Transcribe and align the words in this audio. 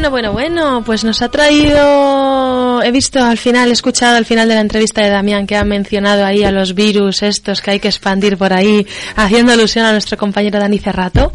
Bueno, 0.00 0.12
bueno, 0.12 0.32
bueno, 0.32 0.82
pues 0.82 1.04
nos 1.04 1.20
ha 1.20 1.28
traído, 1.28 2.82
he 2.82 2.90
visto 2.90 3.22
al 3.22 3.36
final, 3.36 3.68
he 3.68 3.72
escuchado 3.74 4.16
al 4.16 4.24
final 4.24 4.48
de 4.48 4.54
la 4.54 4.62
entrevista 4.62 5.02
de 5.02 5.10
Damián 5.10 5.46
que 5.46 5.56
ha 5.56 5.62
mencionado 5.62 6.24
ahí 6.24 6.42
a 6.42 6.50
los 6.50 6.74
virus 6.74 7.22
estos 7.22 7.60
que 7.60 7.72
hay 7.72 7.80
que 7.80 7.88
expandir 7.88 8.38
por 8.38 8.54
ahí, 8.54 8.86
haciendo 9.14 9.52
alusión 9.52 9.84
a 9.84 9.92
nuestro 9.92 10.16
compañero 10.16 10.58
Dani 10.58 10.78
Cerrato. 10.78 11.34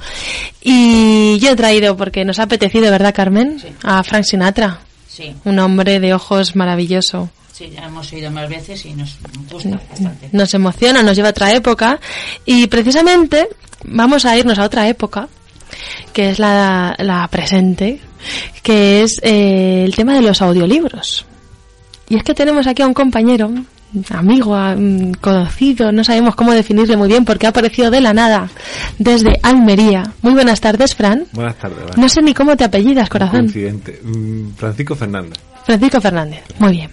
Y 0.63 1.37
yo 1.37 1.51
he 1.51 1.55
traído, 1.55 1.95
porque 1.95 2.25
nos 2.25 2.39
ha 2.39 2.43
apetecido, 2.43 2.89
¿verdad, 2.89 3.13
Carmen? 3.13 3.61
A 3.83 4.01
Frank 4.01 4.23
Sinatra. 4.23 4.79
Sí. 5.07 5.35
Un 5.43 5.59
hombre 5.59 5.99
de 5.99 6.15
ojos 6.15 6.55
maravilloso. 6.55 7.29
Sí, 7.53 7.69
ya 7.71 7.85
hemos 7.85 8.11
oído 8.13 8.31
más 8.31 8.49
veces 8.49 8.83
y 8.87 8.95
nos 8.95 9.15
gusta 9.51 9.79
bastante. 9.87 10.29
Nos 10.31 10.51
emociona, 10.55 11.03
nos 11.03 11.15
lleva 11.15 11.27
a 11.27 11.31
otra 11.31 11.53
época. 11.53 11.99
Y 12.45 12.65
precisamente 12.65 13.47
vamos 13.83 14.25
a 14.25 14.35
irnos 14.35 14.57
a 14.57 14.63
otra 14.63 14.87
época, 14.87 15.29
que 16.13 16.29
es 16.29 16.39
la, 16.39 16.95
la 16.99 17.27
presente, 17.27 17.99
que 18.63 19.03
es 19.03 19.19
eh, 19.21 19.83
el 19.85 19.95
tema 19.95 20.13
de 20.13 20.21
los 20.21 20.41
audiolibros. 20.41 21.25
Y 22.09 22.17
es 22.17 22.23
que 22.23 22.33
tenemos 22.33 22.67
aquí 22.67 22.81
a 22.81 22.87
un 22.87 22.93
compañero, 22.93 23.51
amigo, 24.09 24.55
mm, 24.55 25.13
conocido, 25.21 25.91
no 25.91 26.03
sabemos 26.03 26.35
cómo 26.35 26.53
definirle 26.53 26.97
muy 26.97 27.07
bien 27.07 27.25
porque 27.25 27.47
ha 27.47 27.49
aparecido 27.49 27.89
de 27.91 28.01
la 28.01 28.13
nada 28.13 28.49
desde 28.99 29.39
Almería. 29.41 30.11
Muy 30.21 30.33
buenas 30.33 30.61
tardes, 30.61 30.95
Fran. 30.95 31.25
Buenas 31.31 31.57
tardes. 31.57 31.79
Vale. 31.79 32.01
No 32.01 32.09
sé 32.09 32.21
ni 32.21 32.33
cómo 32.33 32.55
te 32.55 32.63
apellidas, 32.63 33.09
corazón. 33.09 33.47
Mm, 33.47 34.55
Francisco 34.55 34.95
Fernández. 34.95 35.39
Francisco 35.65 35.99
Fernández. 36.01 36.41
Muy 36.59 36.71
bien. 36.73 36.89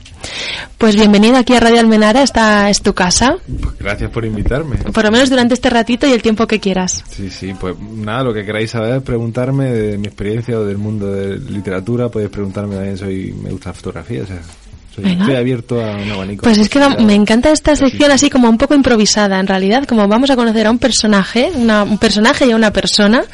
Pues 0.79 0.97
bienvenido 0.97 1.37
aquí 1.37 1.55
a 1.55 1.61
Radio 1.61 1.81
Almenara, 1.81 2.23
esta 2.23 2.71
es 2.71 2.81
tu 2.83 2.93
casa, 2.95 3.37
Pues 3.61 3.79
gracias 3.79 4.11
por 4.11 4.25
invitarme. 4.25 4.77
por 4.77 5.05
lo 5.05 5.11
menos 5.13 5.31
durante 5.31 5.55
este 5.55 5.71
ratito 5.71 6.07
y 6.07 6.13
el 6.13 6.23
tiempo 6.23 6.47
que 6.47 6.59
quieras. 6.61 7.05
Sí, 7.09 7.31
sí, 7.31 7.55
pues 7.59 7.77
nada, 7.79 8.23
lo 8.25 8.35
que 8.35 8.45
queráis 8.45 8.71
saber, 8.71 9.03
preguntarme 9.03 9.71
de 9.71 9.99
mi 9.99 10.07
experiencia 10.09 10.59
o 10.59 10.65
del 10.65 10.79
mundo 10.79 11.07
de 11.13 11.39
literatura, 11.39 12.09
podéis 12.09 12.31
preguntarme 12.31 12.75
también, 12.77 12.97
soy, 12.99 13.33
me 13.33 13.51
gusta 13.51 13.71
la 13.71 13.75
fotografía, 13.75 14.23
o 14.23 14.27
sea, 14.27 14.41
soy, 14.95 15.13
estoy 15.13 15.35
abierto 15.37 15.83
a 15.83 15.97
un 15.97 16.11
abanico. 16.11 16.43
Pues 16.43 16.59
es 16.59 16.69
que 16.69 16.81
me 17.01 17.15
encanta 17.15 17.51
esta 17.51 17.75
sección 17.77 18.11
así 18.11 18.29
como 18.31 18.49
un 18.49 18.59
poco 18.59 18.75
improvisada, 18.75 19.39
en 19.41 19.47
realidad, 19.47 19.85
como 19.87 20.07
vamos 20.09 20.31
a 20.31 20.37
conocer 20.37 20.67
a 20.67 20.71
un 20.71 20.79
personaje, 20.79 21.51
una- 21.55 21.83
un 21.85 21.99
personaje 21.99 22.47
y 22.47 22.53
a 22.53 22.57
una 22.57 22.73
persona 22.73 23.25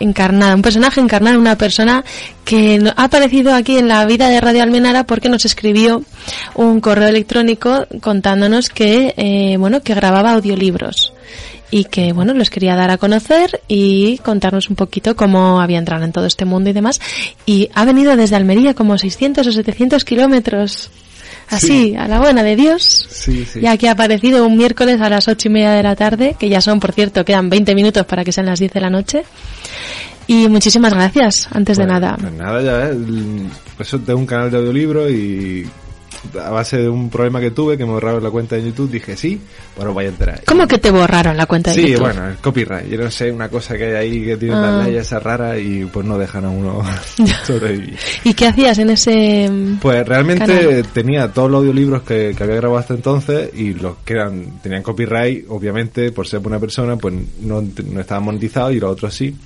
encarnada, 0.00 0.54
un 0.54 0.62
personaje 0.62 1.00
encarnado 1.00 1.34
en 1.36 1.40
una 1.40 1.56
persona 1.56 2.04
que 2.44 2.80
ha 2.96 3.04
aparecido 3.04 3.54
aquí 3.54 3.78
en 3.78 3.88
la 3.88 4.04
vida 4.06 4.28
de 4.28 4.40
Radio 4.40 4.62
Almenara 4.62 5.04
porque 5.04 5.28
nos 5.28 5.44
escribió 5.44 6.02
un 6.54 6.80
correo 6.80 7.08
electrónico 7.08 7.86
contándonos 8.00 8.68
que, 8.68 9.14
eh, 9.16 9.56
bueno, 9.58 9.80
que 9.82 9.94
grababa 9.94 10.32
audiolibros 10.32 11.12
y 11.70 11.84
que 11.84 12.12
bueno 12.12 12.32
los 12.34 12.50
quería 12.50 12.74
dar 12.76 12.90
a 12.90 12.98
conocer 12.98 13.60
y 13.68 14.18
contarnos 14.18 14.70
un 14.70 14.76
poquito 14.76 15.16
cómo 15.16 15.60
había 15.60 15.78
entrado 15.78 16.04
en 16.04 16.12
todo 16.12 16.26
este 16.26 16.44
mundo 16.44 16.70
y 16.70 16.72
demás. 16.72 17.00
Y 17.46 17.68
ha 17.74 17.84
venido 17.84 18.16
desde 18.16 18.36
Almería 18.36 18.74
como 18.74 18.96
600 18.98 19.46
o 19.46 19.52
700 19.52 20.04
kilómetros. 20.04 20.90
Así 21.50 21.66
Sí. 21.66 21.96
a 21.96 22.06
la 22.08 22.18
buena 22.20 22.42
de 22.42 22.56
Dios. 22.56 23.06
Sí, 23.10 23.46
sí. 23.50 23.60
ya 23.60 23.76
que 23.78 23.88
ha 23.88 23.92
aparecido 23.92 24.46
un 24.46 24.56
miércoles 24.58 25.00
a 25.00 25.08
las 25.08 25.28
ocho 25.28 25.48
y 25.48 25.50
media 25.52 25.72
de 25.72 25.82
la 25.82 25.96
tarde 25.96 26.36
que 26.38 26.48
ya 26.50 26.60
son 26.60 26.78
por 26.78 26.92
cierto 26.92 27.24
quedan 27.24 27.48
20 27.48 27.74
minutos 27.74 28.04
para 28.06 28.22
que 28.24 28.32
sean 28.32 28.46
las 28.46 28.58
10 28.60 28.72
de 28.72 28.80
la 28.80 28.90
noche. 28.90 29.22
Y 30.26 30.46
muchísimas 30.48 30.92
gracias 30.92 31.48
antes 31.52 31.78
de 31.78 31.84
Pues- 31.84 31.92
nada. 31.94 32.16
Pues 32.20 32.32
nada, 32.34 32.60
ya 32.62 32.90
pues 33.76 33.88
eso 33.88 33.98
tengo 34.00 34.18
un 34.18 34.26
canal 34.26 34.50
de 34.50 34.58
audiolibro 34.58 35.08
y 35.08 35.66
a 36.42 36.50
base 36.50 36.78
de 36.78 36.88
un 36.88 37.10
problema 37.10 37.40
que 37.40 37.50
tuve, 37.50 37.76
que 37.78 37.84
me 37.84 37.92
borraron 37.92 38.22
la 38.22 38.30
cuenta 38.30 38.56
de 38.56 38.64
YouTube, 38.64 38.90
dije 38.90 39.16
sí, 39.16 39.40
bueno, 39.76 39.94
vaya 39.94 40.08
a 40.08 40.12
enterar. 40.12 40.42
¿cómo 40.46 40.66
que 40.66 40.78
te 40.78 40.90
borraron 40.90 41.36
la 41.36 41.46
cuenta 41.46 41.70
de 41.72 41.76
Sí, 41.76 41.88
YouTube? 41.88 42.00
bueno, 42.00 42.28
el 42.28 42.36
copyright. 42.36 42.88
Yo 42.88 42.98
no 42.98 43.10
sé, 43.10 43.30
una 43.30 43.48
cosa 43.48 43.76
que 43.76 43.84
hay 43.84 43.92
ahí 43.94 44.24
que 44.24 44.36
tiene 44.36 44.54
Ah. 44.56 44.60
las 44.60 44.86
leyes 44.86 45.06
esas 45.06 45.22
raras 45.22 45.58
y 45.60 45.84
pues 45.84 46.04
no 46.06 46.18
dejan 46.18 46.44
a 46.44 46.50
uno 46.50 46.82
sobrevivir. 47.46 47.96
¿y 48.24 48.34
qué 48.34 48.46
hacías 48.46 48.78
en 48.78 48.90
ese 48.90 49.50
Pues 49.80 50.06
realmente 50.06 50.44
Canal. 50.46 50.86
tenía 50.92 51.32
todos 51.32 51.50
los 51.50 51.58
audiolibros 51.60 52.02
que, 52.02 52.34
que 52.36 52.42
había 52.42 52.56
grabado 52.56 52.78
hasta 52.80 52.94
entonces 52.94 53.50
y 53.54 53.74
los 53.74 53.96
que 54.04 54.14
eran 54.14 54.60
tenían 54.62 54.82
copyright, 54.82 55.44
obviamente, 55.48 56.12
por 56.12 56.26
ser 56.26 56.40
buena 56.40 56.58
persona, 56.58 56.96
pues 56.96 57.14
no, 57.40 57.62
no 57.86 58.00
estaban 58.00 58.24
monetizados 58.24 58.72
y 58.74 58.80
los 58.80 58.90
otros 58.92 59.14
sí. 59.14 59.36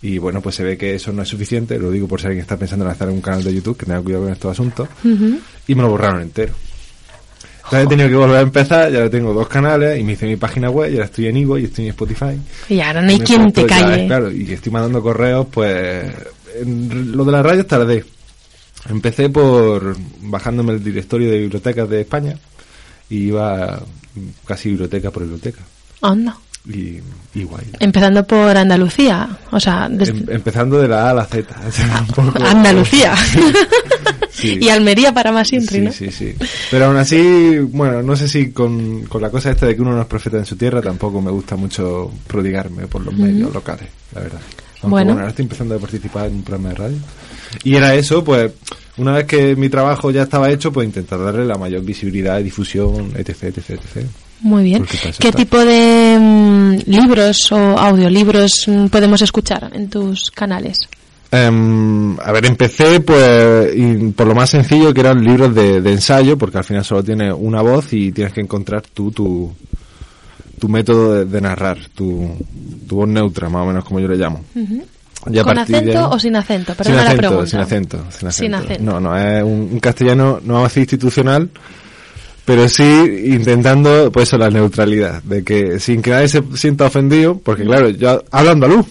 Y 0.00 0.18
bueno, 0.18 0.40
pues 0.40 0.56
se 0.56 0.64
ve 0.64 0.78
que 0.78 0.94
eso 0.94 1.12
no 1.12 1.22
es 1.22 1.28
suficiente, 1.28 1.78
lo 1.78 1.90
digo 1.90 2.08
por 2.08 2.20
si 2.20 2.26
alguien 2.26 2.42
está 2.42 2.56
pensando 2.56 2.84
en 2.84 2.90
hacer 2.90 3.08
un 3.08 3.20
canal 3.20 3.44
de 3.44 3.54
YouTube, 3.54 3.76
que 3.76 3.86
tenga 3.86 4.00
cuidado 4.00 4.24
con 4.24 4.32
estos 4.32 4.52
asuntos, 4.52 4.88
y 5.04 5.74
me 5.74 5.82
lo 5.82 5.90
borraron 5.90 6.22
entero. 6.22 6.52
Entonces 7.64 7.86
he 7.86 7.88
tenido 7.88 8.08
que 8.08 8.14
volver 8.14 8.36
a 8.36 8.40
empezar, 8.40 8.90
ya 8.90 9.10
tengo 9.10 9.34
dos 9.34 9.46
canales 9.46 10.00
y 10.00 10.02
me 10.02 10.12
hice 10.12 10.26
mi 10.26 10.36
página 10.36 10.70
web, 10.70 10.90
y 10.90 10.94
ahora 10.94 11.04
estoy 11.04 11.26
en 11.26 11.36
Ivo 11.36 11.58
y 11.58 11.64
estoy 11.64 11.84
en 11.84 11.90
Spotify. 11.90 12.40
y 12.68 12.80
ahora 12.80 13.02
no 13.02 13.10
hay 13.10 13.20
quien 13.20 13.52
te 13.52 13.62
ya, 13.62 13.66
calle 13.66 14.06
claro, 14.06 14.32
y 14.32 14.50
estoy 14.50 14.72
mandando 14.72 15.02
correos, 15.02 15.46
pues. 15.50 16.06
en 16.62 17.16
lo 17.16 17.24
de 17.24 17.32
las 17.32 17.44
radios 17.44 17.66
tardé. 17.66 18.04
Empecé 18.88 19.28
por 19.28 19.96
bajándome 20.22 20.72
el 20.72 20.82
directorio 20.82 21.30
de 21.30 21.38
bibliotecas 21.40 21.88
de 21.90 22.00
España 22.00 22.38
y 23.10 23.24
iba 23.24 23.82
casi 24.46 24.70
biblioteca 24.70 25.10
por 25.10 25.24
biblioteca. 25.24 25.60
Anda. 26.00 26.38
Y, 26.68 27.00
y 27.34 27.44
guay. 27.44 27.64
Empezando 27.80 28.26
por 28.26 28.56
Andalucía, 28.56 29.26
o 29.50 29.58
sea, 29.58 29.88
desde 29.90 30.12
Em- 30.12 30.26
empezando 30.28 30.78
de 30.78 30.86
la 30.88 31.06
A 31.06 31.10
a 31.10 31.14
la 31.14 31.24
Z. 31.24 31.54
poco- 32.14 32.44
Andalucía. 32.44 33.14
Sí. 34.30 34.56
y 34.60 34.68
Almería 34.68 35.12
para 35.12 35.32
más 35.32 35.48
siempre, 35.48 35.78
Sí, 35.78 35.84
¿no? 35.84 35.90
sí, 35.92 36.10
sí. 36.12 36.34
Pero 36.70 36.86
aún 36.86 36.96
así, 36.96 37.58
bueno, 37.58 38.02
no 38.04 38.14
sé 38.14 38.28
si 38.28 38.52
con, 38.52 39.02
con 39.06 39.20
la 39.20 39.30
cosa 39.30 39.50
esta 39.50 39.66
de 39.66 39.74
que 39.74 39.82
uno 39.82 39.90
no 39.92 40.00
es 40.02 40.06
profeta 40.06 40.36
en 40.36 40.46
su 40.46 40.54
tierra, 40.54 40.80
tampoco 40.80 41.20
me 41.20 41.32
gusta 41.32 41.56
mucho 41.56 42.12
prodigarme 42.28 42.86
por 42.86 43.04
los 43.04 43.12
medios 43.14 43.52
locales, 43.52 43.88
la 44.14 44.20
verdad. 44.20 44.38
Aunque 44.82 44.88
Bueno. 44.90 45.06
bueno. 45.06 45.12
ahora 45.22 45.30
estoy 45.30 45.42
empezando 45.42 45.74
a 45.74 45.78
participar 45.80 46.26
en 46.28 46.34
un 46.36 46.42
programa 46.44 46.68
de 46.68 46.74
radio. 46.76 46.96
Y 47.64 47.74
era 47.74 47.96
eso, 47.96 48.22
pues, 48.22 48.52
una 48.98 49.12
vez 49.14 49.24
que 49.24 49.56
mi 49.56 49.68
trabajo 49.68 50.12
ya 50.12 50.22
estaba 50.22 50.50
hecho, 50.50 50.72
pues 50.72 50.86
intentar 50.86 51.18
darle 51.20 51.44
la 51.44 51.58
mayor 51.58 51.82
visibilidad, 51.82 52.38
difusión, 52.40 53.10
etc, 53.16 53.42
etc, 53.44 53.70
etc. 53.70 54.06
Muy 54.40 54.64
bien. 54.64 54.86
¿Qué 55.18 55.32
tipo 55.32 55.58
de 55.64 56.16
mm, 56.20 56.76
libros 56.90 57.50
o 57.52 57.56
audiolibros 57.56 58.64
mm, 58.68 58.86
podemos 58.86 59.20
escuchar 59.22 59.70
en 59.74 59.88
tus 59.90 60.30
canales? 60.30 60.88
Em, 61.30 62.18
a 62.20 62.32
ver, 62.32 62.46
empecé 62.46 63.00
pues 63.00 63.74
y 63.76 64.12
por 64.12 64.26
lo 64.26 64.34
más 64.34 64.48
sencillo 64.50 64.94
que 64.94 65.00
eran 65.00 65.22
libros 65.22 65.54
de, 65.54 65.80
de 65.82 65.92
ensayo, 65.92 66.38
porque 66.38 66.58
al 66.58 66.64
final 66.64 66.84
solo 66.84 67.02
tiene 67.02 67.32
una 67.32 67.60
voz 67.60 67.92
y 67.92 68.12
tienes 68.12 68.32
que 68.32 68.40
encontrar 68.40 68.82
tú 68.94 69.10
tu, 69.10 69.52
tu 70.58 70.68
método 70.68 71.14
de, 71.14 71.24
de 71.26 71.40
narrar, 71.40 71.76
tu, 71.94 72.30
tu 72.88 72.96
voz 72.96 73.08
neutra, 73.08 73.48
más 73.50 73.62
o 73.62 73.66
menos 73.66 73.84
como 73.84 74.00
yo 74.00 74.08
le 74.08 74.16
llamo. 74.16 74.42
Y 75.30 75.38
a 75.38 75.42
¿Con 75.42 75.56
de 75.56 75.60
acento 75.62 76.10
o 76.10 76.18
sin 76.18 76.36
acento? 76.36 76.72
sin 76.72 76.76
Perdona 76.76 76.96
la 77.02 77.08
acento, 77.10 77.28
pregunta. 77.28 77.50
sin 77.50 77.60
acento, 77.60 77.98
sin 78.10 78.32
Sin 78.32 78.54
acento. 78.54 78.72
acento. 78.72 78.84
No, 78.92 79.00
no, 79.00 79.18
es 79.18 79.42
un, 79.42 79.68
un 79.72 79.80
castellano, 79.80 80.40
no 80.42 80.54
vamos 80.54 80.66
a 80.66 80.68
decir 80.70 80.82
institucional, 80.84 81.50
pero 82.48 82.66
sí 82.66 82.82
intentando, 83.26 84.10
pues 84.10 84.28
eso, 84.28 84.38
la 84.38 84.48
neutralidad, 84.48 85.22
de 85.22 85.44
que 85.44 85.78
sin 85.78 86.00
que 86.00 86.08
nadie 86.08 86.28
se 86.28 86.42
sienta 86.54 86.86
ofendido, 86.86 87.38
porque 87.38 87.62
claro, 87.62 87.90
yo 87.90 88.24
hablo 88.30 88.52
andaluz, 88.52 88.86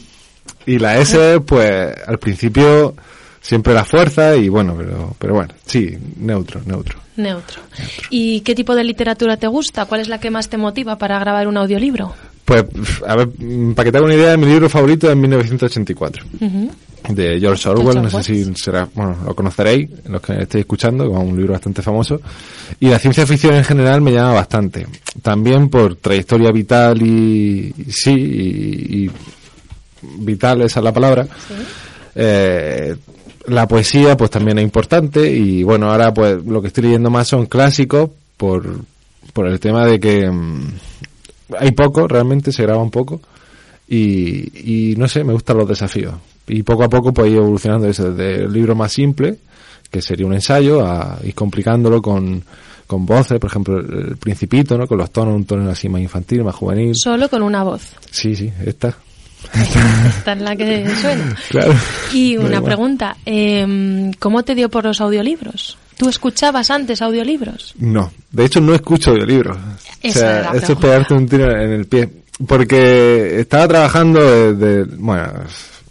y 0.67 0.77
la 0.77 0.99
S, 0.99 1.39
pues, 1.39 1.91
al 2.05 2.19
principio 2.19 2.93
siempre 3.41 3.73
la 3.73 3.83
fuerza, 3.83 4.35
y 4.35 4.47
bueno, 4.47 4.75
pero, 4.77 5.15
pero 5.17 5.33
bueno, 5.33 5.55
sí, 5.65 5.97
neutro, 6.17 6.61
neutro. 6.67 6.99
Neutro. 7.15 7.63
¿Y 8.11 8.41
qué 8.41 8.53
tipo 8.53 8.75
de 8.75 8.83
literatura 8.83 9.37
te 9.37 9.47
gusta? 9.47 9.85
¿Cuál 9.85 10.01
es 10.01 10.07
la 10.07 10.19
que 10.19 10.29
más 10.29 10.49
te 10.49 10.57
motiva 10.57 10.99
para 10.99 11.17
grabar 11.17 11.47
un 11.47 11.57
audiolibro? 11.57 12.13
Pues, 12.45 12.63
a 13.07 13.15
ver, 13.15 13.29
para 13.73 13.85
que 13.85 13.91
te 13.91 13.97
haga 13.97 14.05
una 14.05 14.15
idea, 14.15 14.37
mi 14.37 14.45
libro 14.45 14.69
favorito 14.69 15.09
es 15.09 15.17
1984. 15.17 16.25
Ujú. 16.41 16.71
De 17.09 17.39
George 17.39 17.69
Orwell, 17.69 17.93
George 17.93 18.01
no 18.01 18.23
sé 18.23 18.23
si 18.23 18.55
será, 18.55 18.87
bueno, 18.93 19.17
lo 19.25 19.35
conoceréis, 19.35 19.89
los 20.07 20.21
que 20.21 20.33
estéis 20.33 20.61
escuchando, 20.61 21.05
es 21.05 21.11
un 21.11 21.35
libro 21.35 21.53
bastante 21.53 21.81
famoso. 21.81 22.19
Y 22.79 22.89
la 22.89 22.99
ciencia 22.99 23.25
ficción 23.25 23.55
en 23.55 23.63
general 23.63 24.01
me 24.01 24.11
llama 24.11 24.33
bastante. 24.33 24.87
También 25.21 25.69
por 25.69 25.95
trayectoria 25.95 26.51
vital 26.51 27.01
y, 27.01 27.73
y 27.77 27.91
sí, 27.91 28.11
y, 28.11 29.05
y 29.05 29.11
vital, 30.19 30.61
esa 30.61 30.79
es 30.79 30.83
la 30.83 30.93
palabra. 30.93 31.27
Eh, 32.15 32.95
la 33.47 33.67
poesía 33.67 34.17
pues 34.17 34.29
también 34.29 34.57
es 34.57 34.63
importante 34.63 35.31
y 35.31 35.63
bueno, 35.63 35.89
ahora 35.89 36.13
pues 36.13 36.43
lo 36.45 36.61
que 36.61 36.67
estoy 36.67 36.85
leyendo 36.85 37.09
más 37.09 37.27
son 37.27 37.45
clásicos 37.45 38.09
por, 38.35 38.81
por 39.33 39.47
el 39.47 39.59
tema 39.59 39.85
de 39.85 39.99
que 39.99 40.29
mm, 40.29 40.67
hay 41.59 41.71
poco, 41.71 42.07
realmente 42.07 42.51
se 42.51 42.63
graba 42.63 42.81
un 42.81 42.91
poco 42.91 43.21
y, 43.87 44.91
y 44.91 44.95
no 44.97 45.07
sé, 45.07 45.23
me 45.23 45.33
gustan 45.33 45.57
los 45.57 45.69
desafíos. 45.69 46.15
Y 46.47 46.63
poco 46.63 46.83
a 46.83 46.89
poco 46.89 47.13
pues 47.13 47.31
ido 47.31 47.41
evolucionando 47.41 47.87
eso, 47.87 48.11
desde 48.11 48.43
el 48.45 48.53
libro 48.53 48.75
más 48.75 48.91
simple, 48.91 49.37
que 49.89 50.01
sería 50.01 50.25
un 50.25 50.33
ensayo, 50.33 50.85
a 50.85 51.19
ir 51.23 51.33
complicándolo 51.33 52.01
con, 52.01 52.43
con 52.85 53.05
voces, 53.05 53.39
por 53.39 53.49
ejemplo, 53.49 53.79
el, 53.79 54.17
Principito, 54.17 54.77
¿no? 54.77 54.87
Con 54.87 54.97
los 54.97 55.11
tonos, 55.11 55.35
un 55.35 55.45
tono 55.45 55.69
así 55.69 55.89
más 55.89 56.01
infantil, 56.01 56.43
más 56.43 56.55
juvenil. 56.55 56.93
Solo 56.95 57.29
con 57.29 57.43
una 57.43 57.63
voz. 57.63 57.83
Sí, 58.09 58.35
sí, 58.35 58.51
esta. 58.65 58.95
Esta 59.53 60.33
es 60.33 60.41
la 60.41 60.55
que 60.55 60.89
suena. 60.95 61.35
Claro. 61.49 61.73
Y 62.13 62.37
una 62.37 62.61
pregunta, 62.61 63.17
eh, 63.25 64.11
¿cómo 64.19 64.43
te 64.43 64.55
dio 64.55 64.69
por 64.69 64.85
los 64.85 64.99
audiolibros? 64.99 65.77
¿Tú 65.97 66.09
escuchabas 66.09 66.69
antes 66.69 67.01
audiolibros? 67.01 67.73
No, 67.79 68.11
de 68.31 68.45
hecho 68.45 68.61
no 68.61 68.73
escucho 68.73 69.11
audiolibros. 69.11 69.57
Esa 70.01 70.19
o 70.19 70.21
sea, 70.21 70.39
era 70.39 70.53
la 70.53 70.59
esto 70.59 70.73
es 70.73 70.79
pegarte 70.79 71.13
un 71.13 71.27
tiro 71.27 71.51
en 71.51 71.71
el 71.71 71.85
pie. 71.85 72.09
Porque 72.47 73.39
estaba 73.39 73.67
trabajando 73.67 74.19
desde, 74.53 74.83
bueno, 74.97 75.23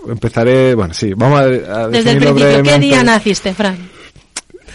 empezaré, 0.09 0.75
bueno, 0.75 0.95
sí, 0.95 1.13
vamos 1.15 1.41
a, 1.41 1.45
a 1.45 1.89
Desde 1.89 2.13
el 2.13 2.19
principio, 2.19 2.63
¿qué 2.63 2.79
día 2.79 3.03
naciste, 3.03 3.55
Fran? 3.55 3.77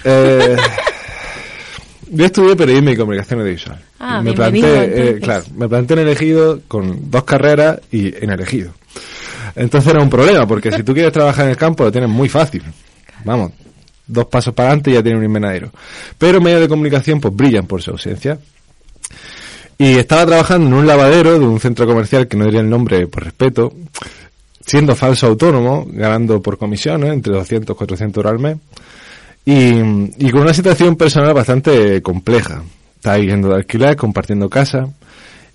Eh, 0.03 0.57
yo 2.09 2.25
estudié 2.25 2.55
periodismo 2.55 2.89
y 2.89 2.97
comunicación 2.97 3.39
audiovisual. 3.39 3.79
Ah, 3.99 4.21
me 4.21 4.33
planté, 4.33 5.09
eh, 5.09 5.19
claro, 5.19 5.45
me 5.55 5.69
planté 5.69 5.93
en 5.93 5.99
elegido 5.99 6.61
con 6.67 7.09
dos 7.09 7.23
carreras 7.23 7.79
y 7.91 8.13
en 8.23 8.31
elegido. 8.31 8.73
Entonces 9.55 9.93
era 9.93 10.03
un 10.03 10.09
problema, 10.09 10.47
porque 10.47 10.71
si 10.71 10.83
tú 10.83 10.93
quieres 10.93 11.11
trabajar 11.11 11.45
en 11.45 11.51
el 11.51 11.57
campo 11.57 11.83
lo 11.83 11.91
tienes 11.91 12.09
muy 12.09 12.29
fácil. 12.29 12.63
Vamos, 13.23 13.51
dos 14.07 14.25
pasos 14.25 14.53
para 14.53 14.69
adelante 14.69 14.91
y 14.91 14.93
ya 14.93 15.03
tienes 15.03 15.19
un 15.19 15.25
invernadero. 15.25 15.71
Pero 16.17 16.41
medios 16.41 16.61
de 16.61 16.67
comunicación 16.67 17.19
pues 17.19 17.35
brillan 17.35 17.67
por 17.67 17.81
su 17.81 17.91
ausencia. 17.91 18.39
Y 19.77 19.97
estaba 19.97 20.25
trabajando 20.25 20.67
en 20.67 20.73
un 20.73 20.85
lavadero 20.85 21.39
de 21.39 21.45
un 21.45 21.59
centro 21.59 21.87
comercial 21.87 22.27
que 22.27 22.37
no 22.37 22.45
diría 22.45 22.59
el 22.59 22.69
nombre 22.69 23.07
por 23.07 23.23
respeto, 23.23 23.73
siendo 24.65 24.95
falso 24.95 25.27
autónomo, 25.27 25.85
ganando 25.91 26.41
por 26.41 26.57
comisiones 26.57 27.11
entre 27.11 27.33
200 27.33 27.73
y 27.73 27.77
400 27.77 28.17
euros 28.17 28.31
al 28.31 28.39
mes, 28.39 28.57
y, 29.45 30.25
y 30.25 30.29
con 30.31 30.41
una 30.41 30.53
situación 30.53 30.95
personal 30.95 31.33
bastante 31.33 32.01
compleja. 32.01 32.63
Estaba 32.95 33.17
viviendo 33.17 33.49
de 33.49 33.55
alquiler, 33.55 33.95
compartiendo 33.95 34.49
casa, 34.49 34.87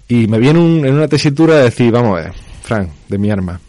y 0.09 0.27
me 0.27 0.39
viene 0.39 0.59
un- 0.59 0.85
en 0.85 0.95
una 0.95 1.09
tesitura 1.09 1.57
de 1.57 1.63
decir, 1.65 1.93
vamos 1.93 2.19
a 2.19 2.23
ver, 2.25 2.33
Frank, 2.63 2.89
de 3.09 3.19
mi 3.19 3.31
arma, 3.31 3.61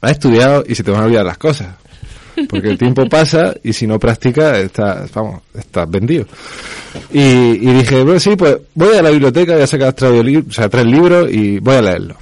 has 0.00 0.10
estudiado 0.12 0.64
y 0.66 0.74
se 0.74 0.82
te 0.82 0.90
van 0.90 1.02
a 1.02 1.04
olvidar 1.06 1.24
las 1.24 1.38
cosas. 1.38 1.68
Porque 2.50 2.68
el 2.68 2.76
tiempo 2.76 3.06
pasa 3.08 3.54
y 3.64 3.72
si 3.72 3.86
no 3.86 3.98
practicas, 3.98 4.58
estás, 4.58 5.10
vamos, 5.14 5.40
estás 5.54 5.88
vendido. 5.90 6.26
Y, 7.10 7.20
y 7.20 7.72
dije, 7.72 8.02
bueno, 8.02 8.20
sí, 8.20 8.36
pues 8.36 8.58
voy 8.74 8.94
a 8.94 9.02
la 9.02 9.08
biblioteca, 9.10 9.54
voy 9.54 9.62
a 9.62 9.66
sacar 9.66 9.94
tres, 9.94 10.10
o 10.58 10.68
tres 10.68 10.86
libros 10.86 11.30
y 11.32 11.58
voy 11.60 11.76
a 11.76 11.82
leerlos. 11.82 12.18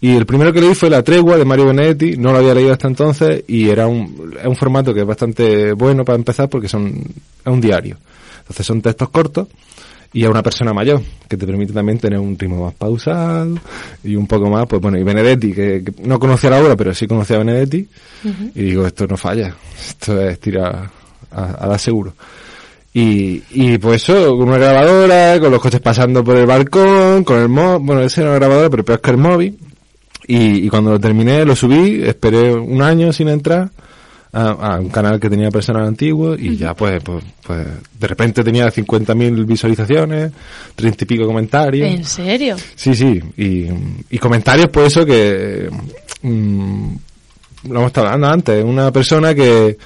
Y 0.00 0.14
el 0.14 0.26
primero 0.26 0.52
que 0.52 0.60
leí 0.60 0.74
fue 0.74 0.90
La 0.90 1.02
Tregua 1.02 1.36
de 1.36 1.44
Mario 1.44 1.66
Benedetti, 1.66 2.16
no 2.16 2.30
lo 2.30 2.38
había 2.38 2.54
leído 2.54 2.72
hasta 2.72 2.86
entonces 2.86 3.42
y 3.48 3.68
era 3.68 3.88
un, 3.88 4.32
es 4.40 4.46
un 4.46 4.54
formato 4.54 4.94
que 4.94 5.00
es 5.00 5.06
bastante 5.06 5.72
bueno 5.72 6.04
para 6.04 6.16
empezar 6.16 6.48
porque 6.48 6.68
son, 6.68 6.88
es 6.88 7.52
un 7.52 7.60
diario. 7.60 7.96
Entonces 8.40 8.64
son 8.64 8.80
textos 8.80 9.08
cortos 9.08 9.48
y 10.12 10.24
a 10.24 10.30
una 10.30 10.42
persona 10.42 10.72
mayor, 10.72 11.02
que 11.28 11.36
te 11.36 11.46
permite 11.46 11.72
también 11.72 11.98
tener 11.98 12.18
un 12.18 12.38
ritmo 12.38 12.64
más 12.64 12.74
pausado 12.74 13.58
y 14.04 14.14
un 14.14 14.26
poco 14.26 14.48
más, 14.48 14.66
pues 14.66 14.80
bueno, 14.80 14.98
y 14.98 15.02
Benedetti, 15.02 15.52
que, 15.52 15.84
que 15.84 15.92
no 16.06 16.18
conocía 16.18 16.50
la 16.50 16.62
obra, 16.62 16.76
pero 16.76 16.94
sí 16.94 17.06
conocía 17.06 17.36
a 17.36 17.40
Benedetti, 17.40 17.86
y 18.54 18.62
digo, 18.62 18.86
esto 18.86 19.06
no 19.06 19.16
falla, 19.16 19.54
esto 19.86 20.20
es 20.22 20.40
tirar 20.40 20.90
a, 21.30 21.64
a 21.64 21.68
dar 21.68 21.78
seguro. 21.78 22.14
Y, 22.94 23.42
y 23.50 23.78
pues 23.78 24.02
eso, 24.08 24.36
con 24.36 24.48
una 24.48 24.58
grabadora, 24.58 25.38
con 25.38 25.50
los 25.50 25.60
coches 25.60 25.80
pasando 25.80 26.24
por 26.24 26.36
el 26.36 26.46
balcón, 26.46 27.22
con 27.22 27.38
el 27.40 27.48
móvil, 27.48 27.86
bueno, 27.86 28.02
ese 28.02 28.22
era 28.22 28.30
una 28.30 28.38
grabadora, 28.38 28.70
pero 28.70 28.84
peor 28.84 29.00
que 29.00 29.10
el 29.10 29.18
móvil. 29.18 29.58
Y, 30.28 30.66
y 30.66 30.68
cuando 30.68 30.90
lo 30.90 31.00
terminé, 31.00 31.44
lo 31.44 31.56
subí, 31.56 32.02
esperé 32.04 32.52
un 32.52 32.82
año 32.82 33.12
sin 33.12 33.28
entrar 33.28 33.70
a, 34.32 34.50
a 34.50 34.80
un 34.80 34.90
canal 34.90 35.18
que 35.18 35.30
tenía 35.30 35.50
personal 35.50 35.86
antiguo 35.86 36.34
y 36.34 36.56
ya 36.56 36.74
pues, 36.74 37.02
pues, 37.02 37.24
pues, 37.46 37.66
de 37.98 38.06
repente 38.06 38.44
tenía 38.44 38.66
50.000 38.68 39.46
visualizaciones, 39.46 40.30
30 40.76 41.04
y 41.04 41.06
pico 41.06 41.26
comentarios. 41.26 41.88
¿En 41.88 42.04
serio? 42.04 42.56
Sí, 42.74 42.94
sí, 42.94 43.20
y, 43.38 43.68
y 44.10 44.18
comentarios 44.18 44.68
pues 44.68 44.88
eso 44.88 45.06
que 45.06 45.70
mm, 46.22 46.94
lo 47.64 47.74
hemos 47.78 47.86
estado 47.86 48.08
hablando 48.08 48.28
antes, 48.28 48.64
una 48.64 48.92
persona 48.92 49.34
que 49.34 49.78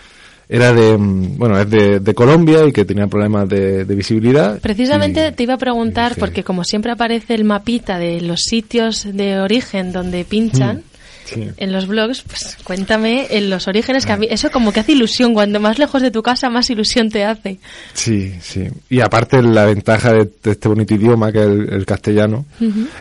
era 0.48 0.72
de, 0.72 0.96
mm, 0.98 1.38
bueno, 1.38 1.58
es 1.58 1.68
de, 1.70 2.00
de 2.00 2.14
Colombia 2.14 2.66
y 2.66 2.72
que 2.72 2.84
tenía 2.84 3.06
problemas 3.06 3.48
de, 3.48 3.84
de 3.84 3.94
visibilidad. 3.94 4.58
Precisamente 4.60 5.28
y- 5.28 5.32
te 5.32 5.42
iba 5.44 5.54
a 5.54 5.58
preguntar, 5.58 6.14
porque 6.18 6.42
como 6.44 6.64
siempre 6.64 6.92
aparece 6.92 7.34
el 7.34 7.44
mapita 7.44 7.98
de 7.98 8.20
los 8.20 8.40
sitios 8.42 9.06
de 9.10 9.40
origen 9.40 9.92
donde 9.92 10.24
pinchan, 10.24 10.78
Mm, 10.78 11.24
sí. 11.24 11.48
en 11.56 11.72
los 11.72 11.86
blogs, 11.86 12.22
pues 12.22 12.58
cuéntame 12.64 13.28
en 13.30 13.48
los 13.48 13.68
orígenes, 13.68 14.04
que 14.04 14.12
a 14.12 14.16
mí 14.16 14.26
eso 14.28 14.50
como 14.50 14.72
que 14.72 14.80
hace 14.80 14.92
ilusión, 14.92 15.32
cuando 15.32 15.60
más 15.60 15.78
lejos 15.78 16.02
de 16.02 16.10
tu 16.10 16.20
casa 16.22 16.50
más 16.50 16.68
ilusión 16.68 17.08
te 17.10 17.24
hace. 17.24 17.58
Sí, 17.94 18.34
sí. 18.42 18.64
Y 18.90 19.00
aparte 19.00 19.40
la 19.40 19.64
ventaja 19.64 20.12
de, 20.12 20.28
de 20.42 20.50
este 20.50 20.68
bonito 20.68 20.94
idioma 20.94 21.30
que 21.32 21.38
es 21.38 21.46
el, 21.46 21.72
el 21.72 21.86
castellano 21.86 22.44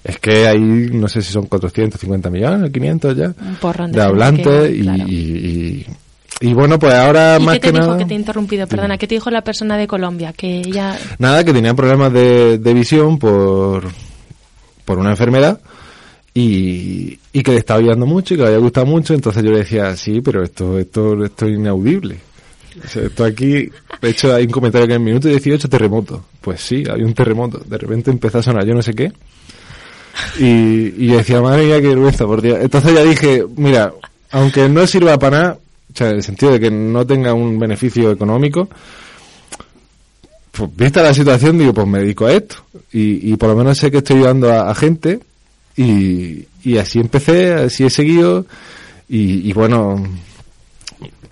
es 0.03 0.19
que 0.19 0.47
hay, 0.47 0.59
no 0.59 1.07
sé 1.09 1.21
si 1.21 1.33
son 1.33 1.47
450 1.47 2.29
millones, 2.29 2.71
500 2.71 3.17
ya, 3.17 3.25
Un 3.27 3.91
de 3.91 4.01
hablantes 4.01 4.47
que- 4.69 4.75
y, 4.77 4.81
claro. 4.83 5.03
y, 5.07 5.13
y- 5.15 5.85
y 6.39 6.53
bueno, 6.53 6.79
pues 6.79 6.93
ahora 6.93 7.37
¿Y 7.39 7.43
más 7.43 7.55
qué 7.55 7.59
te 7.59 7.67
que 7.67 7.71
dijo 7.73 7.85
nada... 7.87 7.97
que 7.99 8.05
te 8.05 8.13
he 8.13 8.17
interrumpido? 8.17 8.67
Perdona, 8.67 8.97
¿qué 8.97 9.07
te 9.07 9.15
dijo 9.15 9.29
la 9.29 9.43
persona 9.43 9.77
de 9.77 9.87
Colombia? 9.87 10.33
Que 10.33 10.59
ella... 10.59 10.97
Nada, 11.19 11.43
que 11.43 11.53
tenía 11.53 11.73
problemas 11.73 12.11
de, 12.13 12.57
de 12.57 12.73
visión 12.73 13.19
por, 13.19 13.83
por 14.85 14.97
una 14.97 15.11
enfermedad 15.11 15.59
y, 16.33 17.19
y 17.33 17.43
que 17.43 17.51
le 17.51 17.57
estaba 17.57 17.79
ayudando 17.79 18.05
mucho 18.05 18.33
y 18.33 18.37
que 18.37 18.43
le 18.43 18.49
había 18.49 18.59
gustado 18.59 18.85
mucho. 18.87 19.13
Entonces 19.13 19.43
yo 19.43 19.51
le 19.51 19.59
decía, 19.59 19.95
sí, 19.95 20.21
pero 20.21 20.43
esto, 20.43 20.79
esto, 20.79 21.23
esto 21.23 21.45
es 21.45 21.51
inaudible. 21.51 22.17
O 22.83 22.87
sea, 22.87 23.03
esto 23.03 23.25
aquí, 23.25 23.69
de 24.01 24.09
hecho 24.09 24.33
hay 24.33 24.45
un 24.45 24.51
comentario 24.51 24.87
que 24.87 24.93
en 24.93 25.01
el 25.01 25.05
minuto 25.05 25.27
18 25.27 25.67
terremoto. 25.69 26.23
Pues 26.39 26.61
sí, 26.61 26.83
hay 26.91 27.03
un 27.03 27.13
terremoto. 27.13 27.59
De 27.65 27.77
repente 27.77 28.09
empezó 28.11 28.39
a 28.39 28.43
sonar 28.43 28.65
yo 28.65 28.73
no 28.73 28.81
sé 28.81 28.93
qué. 28.93 29.11
Y, 30.39 31.03
y 31.03 31.07
yo 31.07 31.17
decía, 31.17 31.41
madre 31.41 31.65
mía, 31.65 31.81
qué 31.81 31.89
vergüenza, 31.89 32.25
por 32.25 32.41
Dios. 32.41 32.59
Entonces 32.61 32.93
ya 32.93 33.03
dije, 33.03 33.45
mira, 33.57 33.93
aunque 34.31 34.67
no 34.69 34.87
sirva 34.87 35.19
para 35.19 35.37
nada, 35.41 35.57
o 35.93 35.97
sea, 35.97 36.09
en 36.09 36.15
el 36.15 36.23
sentido 36.23 36.53
de 36.53 36.59
que 36.59 36.71
no 36.71 37.05
tenga 37.05 37.33
un 37.33 37.59
beneficio 37.59 38.11
económico, 38.11 38.69
pues 40.51 40.75
vista 40.75 41.01
la 41.01 41.13
situación, 41.13 41.57
digo, 41.57 41.73
pues 41.73 41.87
me 41.87 41.99
dedico 41.99 42.25
a 42.25 42.33
esto. 42.33 42.55
Y, 42.91 43.31
y 43.31 43.35
por 43.37 43.49
lo 43.49 43.55
menos 43.55 43.77
sé 43.77 43.89
que 43.89 43.97
estoy 43.97 44.17
ayudando 44.17 44.51
a, 44.51 44.73
gente. 44.75 45.19
Y, 45.77 46.45
y 46.63 46.77
así 46.77 46.99
empecé, 46.99 47.53
así 47.53 47.85
he 47.85 47.89
seguido. 47.89 48.45
Y, 49.07 49.51
bueno, 49.51 50.01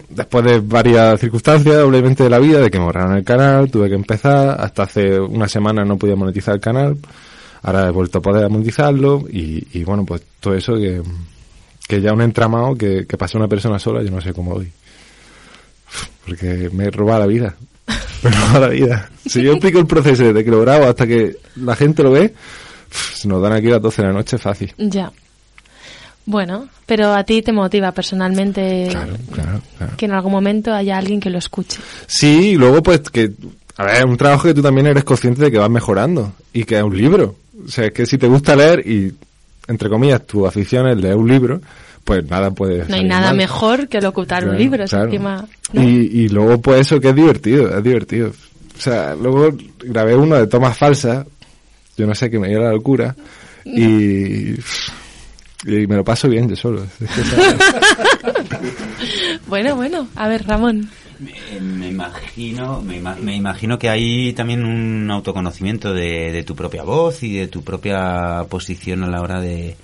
después 0.09 0.43
de 0.43 0.59
varias 0.59 1.19
circunstancias, 1.19 1.77
obviamente, 1.77 2.23
de 2.23 2.29
la 2.29 2.39
vida, 2.39 2.59
de 2.59 2.69
que 2.69 2.79
me 2.79 2.87
el 2.87 3.23
canal, 3.23 3.71
tuve 3.71 3.87
que 3.87 3.95
empezar. 3.95 4.59
Hasta 4.59 4.83
hace 4.83 5.19
una 5.19 5.47
semana 5.47 5.85
no 5.85 5.97
podía 5.97 6.15
monetizar 6.15 6.55
el 6.55 6.61
canal. 6.61 6.97
Ahora 7.61 7.87
he 7.87 7.91
vuelto 7.91 8.19
a 8.19 8.21
poder 8.21 8.49
monetizarlo. 8.49 9.25
Y 9.29 9.83
bueno, 9.83 10.05
pues 10.05 10.23
todo 10.41 10.55
eso 10.55 10.75
que, 10.75 11.01
que 11.89 11.99
ya 12.01 12.13
un 12.13 12.21
entramado 12.21 12.75
que, 12.75 13.07
que 13.07 13.17
pasó 13.17 13.39
una 13.39 13.47
persona 13.47 13.79
sola, 13.79 14.03
yo 14.03 14.11
no 14.11 14.21
sé 14.21 14.31
cómo 14.31 14.53
hoy. 14.53 14.71
Porque 16.23 16.69
me 16.71 16.91
roba 16.91 17.17
la 17.17 17.25
vida. 17.25 17.55
Me 18.23 18.29
roba 18.29 18.59
la 18.59 18.67
vida. 18.67 19.09
Si 19.25 19.41
yo 19.41 19.53
explico 19.53 19.79
el 19.79 19.87
proceso 19.87 20.23
desde 20.25 20.43
que 20.43 20.51
lo 20.51 20.61
grabo 20.61 20.85
hasta 20.85 21.07
que 21.07 21.37
la 21.55 21.75
gente 21.75 22.03
lo 22.03 22.11
ve, 22.11 22.35
se 23.15 23.27
nos 23.27 23.41
dan 23.41 23.53
aquí 23.53 23.69
a 23.69 23.71
las 23.71 23.81
12 23.81 24.01
de 24.03 24.07
la 24.07 24.13
noche 24.13 24.37
fácil. 24.37 24.71
Ya. 24.77 25.11
Bueno, 26.25 26.69
pero 26.85 27.11
a 27.11 27.23
ti 27.23 27.41
te 27.41 27.51
motiva 27.51 27.91
personalmente 27.91 28.89
Claro, 28.91 29.15
claro, 29.31 29.61
claro. 29.77 29.97
que 29.97 30.05
en 30.05 30.11
algún 30.11 30.31
momento 30.31 30.71
haya 30.71 30.95
alguien 30.97 31.19
que 31.19 31.31
lo 31.31 31.39
escuche. 31.39 31.79
Sí, 32.05 32.51
y 32.51 32.55
luego 32.55 32.83
pues 32.83 32.99
que, 33.09 33.31
a 33.77 33.85
ver, 33.85 33.95
es 33.95 34.03
un 34.03 34.17
trabajo 34.17 34.43
que 34.43 34.53
tú 34.53 34.61
también 34.61 34.85
eres 34.85 35.03
consciente 35.05 35.41
de 35.41 35.49
que 35.49 35.57
vas 35.57 35.71
mejorando 35.71 36.33
y 36.53 36.65
que 36.65 36.77
es 36.77 36.83
un 36.83 36.95
libro. 36.95 37.35
O 37.65 37.67
sea, 37.67 37.85
es 37.85 37.93
que 37.93 38.05
si 38.05 38.19
te 38.19 38.27
gusta 38.27 38.55
leer 38.55 38.87
y, 38.87 39.15
entre 39.69 39.89
comillas, 39.89 40.25
tu 40.27 40.45
afición 40.45 40.87
es 40.89 40.97
leer 40.97 41.15
un 41.15 41.29
libro, 41.29 41.61
pues 42.03 42.25
nada 42.29 42.51
puede 42.51 42.85
No 42.89 42.95
hay 42.95 43.03
nada 43.05 43.27
mal. 43.27 43.37
mejor 43.37 43.87
que 43.87 44.01
locutar 44.01 44.43
un 44.43 44.49
Claro, 44.49 44.59
libro, 44.63 44.83
es 44.83 44.89
claro. 44.89 45.05
encima... 45.05 45.45
¿no? 45.73 45.81
Y, 45.83 46.09
y 46.11 46.29
luego 46.29 46.59
pues 46.59 46.81
eso 46.81 46.99
que 46.99 47.09
es 47.09 47.15
divertido, 47.15 47.77
es 47.77 47.83
divertido. 47.83 48.29
O 48.77 48.81
sea, 48.81 49.13
luego 49.15 49.49
grabé 49.83 50.15
uno 50.15 50.35
de 50.37 50.47
tomas 50.47 50.77
falsas, 50.77 51.25
yo 51.97 52.07
no 52.07 52.15
sé, 52.15 52.29
que 52.29 52.39
me 52.39 52.47
dio 52.49 52.59
la 52.59 52.71
locura, 52.71 53.15
y, 53.65 54.53
y 54.53 54.57
me 55.87 55.95
lo 55.97 56.03
paso 56.03 56.27
bien 56.29 56.49
yo 56.49 56.55
solo. 56.55 56.83
Bueno, 59.47 59.75
bueno, 59.75 60.07
a 60.15 60.27
ver, 60.27 60.45
Ramón. 60.45 60.89
Me, 61.19 61.59
me 61.59 61.87
imagino, 61.89 62.81
me, 62.81 63.01
me 63.01 63.35
imagino 63.35 63.77
que 63.77 63.89
hay 63.89 64.31
también 64.33 64.63
un 64.63 65.09
autoconocimiento 65.11 65.93
de, 65.93 66.31
de 66.31 66.43
tu 66.43 66.55
propia 66.55 66.83
voz 66.83 67.23
y 67.23 67.33
de 67.35 67.47
tu 67.47 67.61
propia 67.63 68.45
posición 68.49 69.03
a 69.03 69.07
la 69.09 69.21
hora 69.21 69.41
de, 69.41 69.75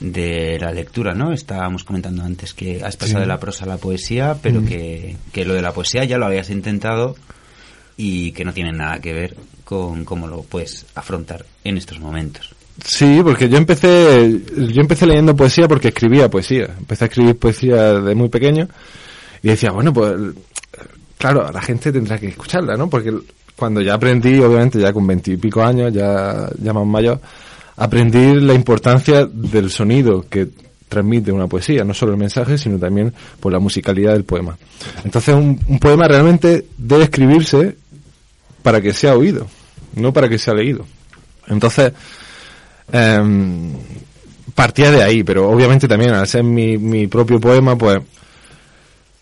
de 0.00 0.58
la 0.60 0.70
lectura, 0.72 1.14
¿no? 1.14 1.32
Estábamos 1.32 1.84
comentando 1.84 2.22
antes 2.22 2.54
que 2.54 2.82
has 2.84 2.96
pasado 2.96 3.18
Sí. 3.18 3.22
de 3.22 3.26
la 3.26 3.40
prosa 3.40 3.64
a 3.64 3.68
la 3.68 3.76
poesía, 3.78 4.36
pero 4.40 4.60
Mm. 4.60 4.66
que, 4.66 5.16
que 5.32 5.44
lo 5.44 5.54
de 5.54 5.62
la 5.62 5.72
poesía 5.72 6.04
ya 6.04 6.18
lo 6.18 6.26
habías 6.26 6.50
intentado 6.50 7.16
y 7.96 8.32
que 8.32 8.44
no 8.44 8.52
tiene 8.52 8.72
nada 8.72 9.00
que 9.00 9.12
ver 9.12 9.36
con 9.64 10.04
cómo 10.04 10.26
lo 10.28 10.42
puedes 10.42 10.86
afrontar 10.94 11.44
en 11.64 11.76
estos 11.76 11.98
momentos. 12.00 12.54
Sí, 12.84 13.20
porque 13.22 13.48
yo 13.48 13.58
empecé, 13.58 14.40
yo 14.56 14.80
empecé 14.80 15.06
leyendo 15.06 15.36
poesía 15.36 15.68
porque 15.68 15.88
escribía 15.88 16.30
poesía. 16.30 16.70
Empecé 16.78 17.04
a 17.04 17.08
escribir 17.08 17.36
poesía 17.36 17.94
de 18.00 18.14
muy 18.14 18.28
pequeño 18.28 18.66
y 19.42 19.48
decía, 19.48 19.70
bueno, 19.72 19.92
pues, 19.92 20.14
claro, 21.22 21.50
la 21.52 21.62
gente 21.62 21.92
tendrá 21.92 22.18
que 22.18 22.28
escucharla, 22.28 22.76
¿no? 22.76 22.88
Porque 22.90 23.12
cuando 23.54 23.80
ya 23.80 23.94
aprendí, 23.94 24.40
obviamente 24.40 24.80
ya 24.80 24.92
con 24.92 25.06
veintipico 25.06 25.62
años, 25.62 25.92
ya, 25.92 26.48
ya 26.58 26.72
más 26.72 26.86
mayor, 26.86 27.20
aprendí 27.76 28.40
la 28.40 28.54
importancia 28.54 29.26
del 29.26 29.70
sonido 29.70 30.26
que 30.28 30.48
transmite 30.88 31.30
una 31.30 31.46
poesía, 31.46 31.84
no 31.84 31.94
solo 31.94 32.12
el 32.12 32.18
mensaje, 32.18 32.58
sino 32.58 32.78
también 32.78 33.12
por 33.40 33.52
la 33.52 33.60
musicalidad 33.60 34.12
del 34.12 34.24
poema. 34.24 34.58
Entonces 35.04 35.34
un, 35.34 35.60
un 35.68 35.78
poema 35.78 36.08
realmente 36.08 36.66
debe 36.76 37.04
escribirse 37.04 37.76
para 38.62 38.80
que 38.80 38.92
sea 38.92 39.14
oído, 39.14 39.46
no 39.94 40.12
para 40.12 40.28
que 40.28 40.38
sea 40.38 40.54
leído. 40.54 40.84
Entonces, 41.46 41.92
Em, 42.92 43.72
partía 44.54 44.90
de 44.90 45.02
ahí, 45.02 45.24
pero 45.24 45.48
obviamente 45.48 45.88
también 45.88 46.12
al 46.12 46.26
ser 46.26 46.44
mi, 46.44 46.76
mi 46.76 47.06
propio 47.06 47.40
poema, 47.40 47.76
pues 47.76 48.00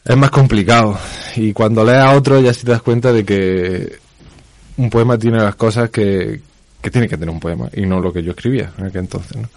es 0.04 0.16
más 0.16 0.30
complicado. 0.30 0.98
Y 1.36 1.52
cuando 1.52 1.84
lees 1.84 1.98
a 1.98 2.14
otro 2.14 2.40
ya 2.40 2.52
sí 2.52 2.64
te 2.64 2.72
das 2.72 2.82
cuenta 2.82 3.12
de 3.12 3.24
que 3.24 3.98
un 4.76 4.90
poema 4.90 5.18
tiene 5.18 5.38
las 5.38 5.54
cosas 5.54 5.90
que, 5.90 6.40
que 6.80 6.90
tiene 6.90 7.08
que 7.08 7.16
tener 7.16 7.32
un 7.32 7.40
poema 7.40 7.68
y 7.74 7.82
no 7.82 8.00
lo 8.00 8.12
que 8.12 8.22
yo 8.22 8.30
escribía 8.30 8.72
en 8.78 8.86
aquel 8.86 9.02
entonces, 9.02 9.36
¿no? 9.36 9.48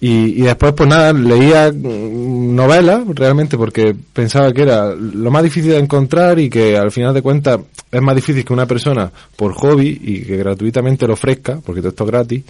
Y, 0.00 0.40
y 0.40 0.42
después, 0.42 0.74
pues 0.74 0.88
nada, 0.88 1.12
leía 1.12 1.72
mm, 1.72 2.54
novelas 2.54 3.02
realmente 3.08 3.58
porque 3.58 3.96
pensaba 4.12 4.52
que 4.52 4.62
era 4.62 4.94
lo 4.94 5.30
más 5.32 5.42
difícil 5.42 5.72
de 5.72 5.78
encontrar 5.78 6.38
y 6.38 6.48
que 6.48 6.76
al 6.76 6.92
final 6.92 7.12
de 7.12 7.22
cuentas 7.22 7.58
es 7.90 8.00
más 8.00 8.14
difícil 8.14 8.44
que 8.44 8.52
una 8.52 8.66
persona 8.66 9.10
por 9.34 9.54
hobby 9.54 10.00
y 10.00 10.22
que 10.22 10.36
gratuitamente 10.36 11.06
lo 11.06 11.14
ofrezca, 11.14 11.60
porque 11.64 11.80
todo 11.80 11.90
esto 11.90 12.04
es 12.04 12.10
gratis, 12.10 12.44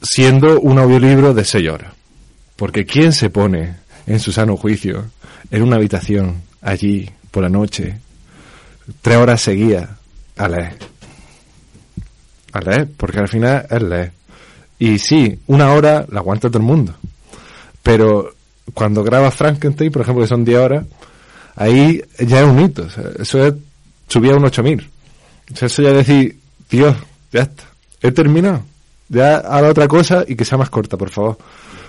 siendo 0.00 0.60
un 0.60 0.78
audiolibro 0.78 1.34
de 1.34 1.44
6 1.44 1.68
horas. 1.68 1.94
Porque 2.54 2.84
¿quién 2.84 3.12
se 3.12 3.30
pone 3.30 3.76
en 4.06 4.20
su 4.20 4.32
sano 4.32 4.56
juicio 4.56 5.04
en 5.50 5.62
una 5.62 5.76
habitación 5.76 6.42
allí 6.62 7.10
por 7.30 7.42
la 7.42 7.48
noche, 7.48 7.98
tres 9.02 9.16
horas 9.16 9.40
seguidas, 9.40 9.88
a 10.36 10.48
leer? 10.48 10.76
A 12.52 12.60
leer, 12.60 12.88
porque 12.96 13.18
al 13.18 13.28
final 13.28 13.66
es 13.70 13.82
leer. 13.82 14.12
Y 14.78 14.98
sí, 14.98 15.38
una 15.46 15.72
hora 15.72 16.06
la 16.10 16.20
aguanta 16.20 16.48
todo 16.48 16.58
el 16.58 16.64
mundo. 16.64 16.94
Pero 17.82 18.34
cuando 18.74 19.04
grabas 19.04 19.34
Frankenstein, 19.34 19.92
por 19.92 20.02
ejemplo, 20.02 20.24
que 20.24 20.28
son 20.28 20.44
10 20.44 20.58
horas, 20.58 20.86
ahí 21.56 22.02
ya 22.18 22.40
es 22.40 22.46
un 22.46 22.60
hito. 22.60 22.86
Eso 23.18 23.46
es 23.46 23.54
subir 24.08 24.32
a 24.32 24.36
un 24.36 24.44
8000. 24.44 24.90
O 25.52 25.56
sea, 25.56 25.66
eso 25.66 25.82
ya 25.82 25.90
es 25.90 25.96
decir, 25.96 26.38
Dios, 26.70 26.96
ya 27.32 27.42
está. 27.42 27.64
He 28.00 28.12
terminado. 28.12 28.62
Ya 29.08 29.36
haga 29.36 29.68
otra 29.68 29.88
cosa 29.88 30.24
y 30.26 30.36
que 30.36 30.44
sea 30.44 30.56
más 30.56 30.70
corta, 30.70 30.96
por 30.96 31.10
favor. 31.10 31.36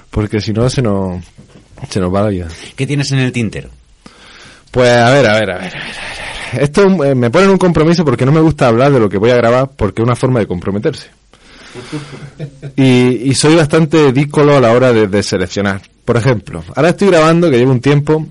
Porque 0.10 0.41
si 0.41 0.51
no, 0.51 0.70
se 0.70 0.82
nos, 0.82 1.24
se 1.90 2.00
nos 2.00 2.14
va 2.14 2.24
la 2.24 2.30
vida. 2.30 2.48
¿Qué 2.76 2.88
tienes 2.88 3.12
en 3.12 3.20
el 3.20 3.32
tintero? 3.32 3.70
Pues 4.72 4.90
a 4.90 5.10
ver, 5.12 5.28
a 5.28 5.40
ver, 5.40 5.52
a 5.52 5.58
ver, 5.58 5.58
a 5.58 5.58
ver. 5.58 5.76
a 5.78 5.80
ver. 6.54 6.64
Esto 6.64 7.04
eh, 7.04 7.16
me 7.16 7.30
pone 7.30 7.46
en 7.46 7.52
un 7.52 7.58
compromiso 7.58 8.04
porque 8.04 8.26
no 8.26 8.32
me 8.32 8.42
gusta 8.42 8.68
hablar 8.68 8.92
de 8.92 9.00
lo 9.00 9.10
que 9.10 9.18
voy 9.18 9.32
a 9.32 9.36
grabar 9.36 9.70
porque 9.76 10.02
es 10.02 10.06
una 10.06 10.16
forma 10.16 10.40
de 10.40 10.48
comprometerse. 10.48 11.08
Y, 12.76 13.30
y 13.30 13.34
soy 13.34 13.56
bastante 13.56 14.12
dícolo 14.12 14.58
a 14.58 14.62
la 14.62 14.72
hora 14.72 14.92
de, 14.92 15.08
de 15.08 15.24
seleccionar. 15.24 15.82
Por 16.04 16.18
ejemplo, 16.18 16.64
ahora 16.76 16.90
estoy 16.90 17.08
grabando, 17.10 17.50
que 17.50 17.58
llevo 17.58 17.72
un 17.72 17.80
tiempo, 17.80 18.28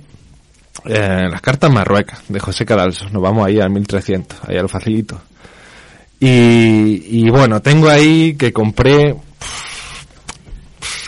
eh, 0.84 1.28
las 1.30 1.40
cartas 1.40 1.72
marruecas 1.72 2.20
de 2.28 2.40
José 2.40 2.66
Cadalso. 2.66 3.08
Nos 3.10 3.22
vamos 3.22 3.46
ahí 3.46 3.58
al 3.60 3.70
1300, 3.70 4.38
ahí 4.46 4.58
a 4.58 4.62
lo 4.62 4.68
facilito. 4.68 5.20
Y, 6.18 7.20
y 7.20 7.30
bueno, 7.30 7.62
tengo 7.62 7.88
ahí 7.88 8.34
que 8.34 8.52
compré, 8.52 9.16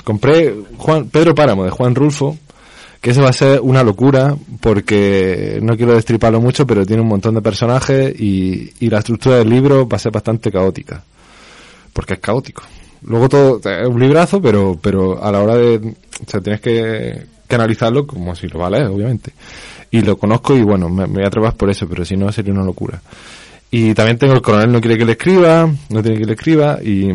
compré 0.05 0.55
Juan, 0.77 1.09
Pedro 1.09 1.35
Páramo 1.35 1.65
de 1.65 1.71
Juan 1.71 1.95
Rulfo, 1.95 2.37
que 3.01 3.11
eso 3.11 3.23
va 3.23 3.31
a 3.31 3.33
ser 3.33 3.61
una 3.61 3.83
locura 3.83 4.37
porque 4.61 5.59
no 5.61 5.77
quiero 5.77 5.95
destriparlo 5.95 6.41
mucho, 6.41 6.67
pero 6.67 6.87
tiene 6.87 7.03
un 7.03 7.09
montón 7.09 7.35
de 7.35 7.43
personajes 7.43 8.15
y, 8.19 8.73
y 8.79 8.91
la 8.91 8.99
estructura 8.99 9.39
del 9.39 9.51
libro 9.51 9.89
va 9.89 9.97
a 9.97 10.01
ser 10.01 10.13
bastante 10.13 10.53
caótica, 10.53 11.03
porque 11.93 12.15
es 12.15 12.21
caótico. 12.21 12.63
Luego 13.05 13.29
todo 13.29 13.61
es 13.69 13.89
un 13.89 13.99
librazo, 13.99 14.41
pero 14.41 14.79
pero 14.81 15.23
a 15.23 15.33
la 15.33 15.43
hora 15.43 15.57
de, 15.57 15.77
o 15.77 16.31
sea, 16.31 16.41
tienes 16.41 16.61
que, 16.61 17.27
que 17.49 17.55
analizarlo 17.57 18.07
como 18.07 18.37
si 18.37 18.47
lo 18.47 18.61
va 18.61 18.69
a 18.69 18.71
leer, 18.71 18.87
obviamente. 18.87 19.33
Y 19.91 20.03
lo 20.03 20.17
conozco 20.17 20.57
y 20.57 20.63
bueno, 20.63 20.89
me, 20.89 21.09
me 21.09 21.15
voy 21.15 21.25
a 21.25 21.27
atrever 21.27 21.53
por 21.55 21.71
eso, 21.71 21.89
pero 21.89 22.05
si 22.05 22.17
no 22.17 22.31
sería 22.31 22.53
una 22.53 22.65
locura. 22.65 23.03
Y 23.73 23.95
también 23.95 24.19
tengo 24.19 24.35
el 24.35 24.43
coronel 24.43 24.71
no 24.71 24.81
quiere 24.81 24.99
que 24.99 25.05
le 25.05 25.13
escriba, 25.13 25.69
no 25.89 26.03
tiene 26.03 26.19
que 26.19 26.27
le 26.27 26.35
escriba 26.35 26.79
y, 26.83 27.09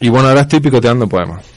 y 0.00 0.08
bueno, 0.10 0.28
ahora 0.28 0.42
estoy 0.42 0.60
picoteando 0.60 1.08
poemas. 1.08 1.53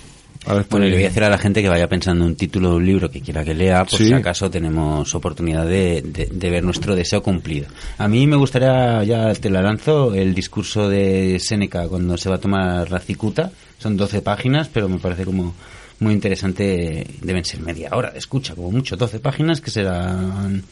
Bueno, 0.70 0.86
y 0.86 0.90
le 0.90 0.96
voy 0.96 1.04
a 1.04 1.08
decir 1.10 1.24
a 1.24 1.30
la 1.30 1.38
gente 1.38 1.62
que 1.62 1.70
vaya 1.70 1.88
pensando 1.88 2.24
en 2.24 2.32
un 2.32 2.36
título 2.38 2.70
de 2.72 2.76
un 2.78 2.86
libro 2.86 3.10
que 3.10 3.22
quiera 3.22 3.44
que 3.44 3.54
lea, 3.54 3.84
por 3.84 3.98
Sí. 3.98 4.08
si 4.08 4.14
acaso 4.14 4.50
tenemos 4.50 5.14
oportunidad 5.14 5.66
de, 5.66 6.02
de- 6.02 6.30
de 6.32 6.50
ver 6.50 6.64
nuestro 6.64 6.96
deseo 6.96 7.22
cumplido. 7.22 7.68
A 7.98 8.08
mí 8.08 8.26
me 8.28 8.36
gustaría, 8.38 9.04
ya 9.04 9.34
te 9.34 9.50
la 9.50 9.62
lanzo, 9.62 10.14
el 10.14 10.34
discurso 10.34 10.88
de 10.90 11.38
Séneca 11.40 11.88
cuando 11.88 12.18
se 12.18 12.30
va 12.30 12.36
a 12.36 12.40
tomar 12.40 12.90
la 12.90 13.00
cicuta. 13.00 13.52
Son 13.78 13.98
12 13.98 14.22
páginas, 14.22 14.70
pero 14.72 14.88
me 14.88 15.00
parece 15.00 15.26
como 15.26 15.54
muy 16.00 16.14
interesante. 16.14 17.06
Deben 17.22 17.44
ser 17.44 17.60
media 17.62 17.90
hora 17.92 18.12
de 18.12 18.20
escucha, 18.20 18.56
como 18.56 18.72
mucho. 18.72 18.96
12 18.96 19.20
páginas 19.20 19.60
que 19.62 19.70
serán... 19.72 20.64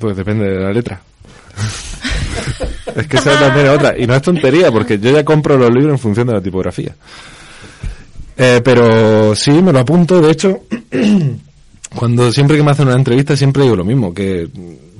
Pues 0.00 0.16
depende 0.16 0.46
de 0.50 0.58
la 0.60 0.72
letra. 0.72 1.00
es 2.96 3.06
que 3.06 3.16
esa 3.18 3.34
es 3.34 3.40
también 3.40 3.68
otra. 3.68 3.94
Y 3.98 4.06
no 4.06 4.14
es 4.14 4.22
tontería, 4.22 4.70
porque 4.72 4.98
yo 4.98 5.12
ya 5.12 5.24
compro 5.24 5.56
los 5.56 5.70
libros 5.70 5.92
en 5.92 5.98
función 5.98 6.26
de 6.26 6.32
la 6.34 6.40
tipografía. 6.42 6.94
Eh, 8.36 8.60
pero 8.62 9.34
sí, 9.34 9.50
me 9.50 9.72
lo 9.72 9.78
apunto. 9.78 10.20
De 10.20 10.30
hecho, 10.30 10.60
cuando 11.94 12.30
siempre 12.32 12.56
que 12.56 12.62
me 12.62 12.70
hacen 12.70 12.88
una 12.88 12.96
entrevista, 12.96 13.36
siempre 13.36 13.62
digo 13.62 13.76
lo 13.76 13.84
mismo, 13.84 14.12
que 14.12 14.48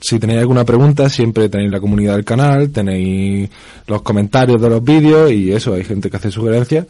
si 0.01 0.19
tenéis 0.19 0.41
alguna 0.41 0.65
pregunta, 0.65 1.09
siempre 1.09 1.49
tenéis 1.49 1.71
la 1.71 1.81
comunidad 1.81 2.15
del 2.15 2.25
canal, 2.25 2.71
tenéis 2.71 3.49
los 3.87 4.03
comentarios 4.03 4.61
de 4.61 4.69
los 4.69 4.83
vídeos 4.83 5.31
y 5.31 5.53
eso, 5.53 5.75
hay 5.75 5.85
gente 5.85 6.11
que 6.11 6.17
hace 6.17 6.31
sugerencias. 6.31 6.87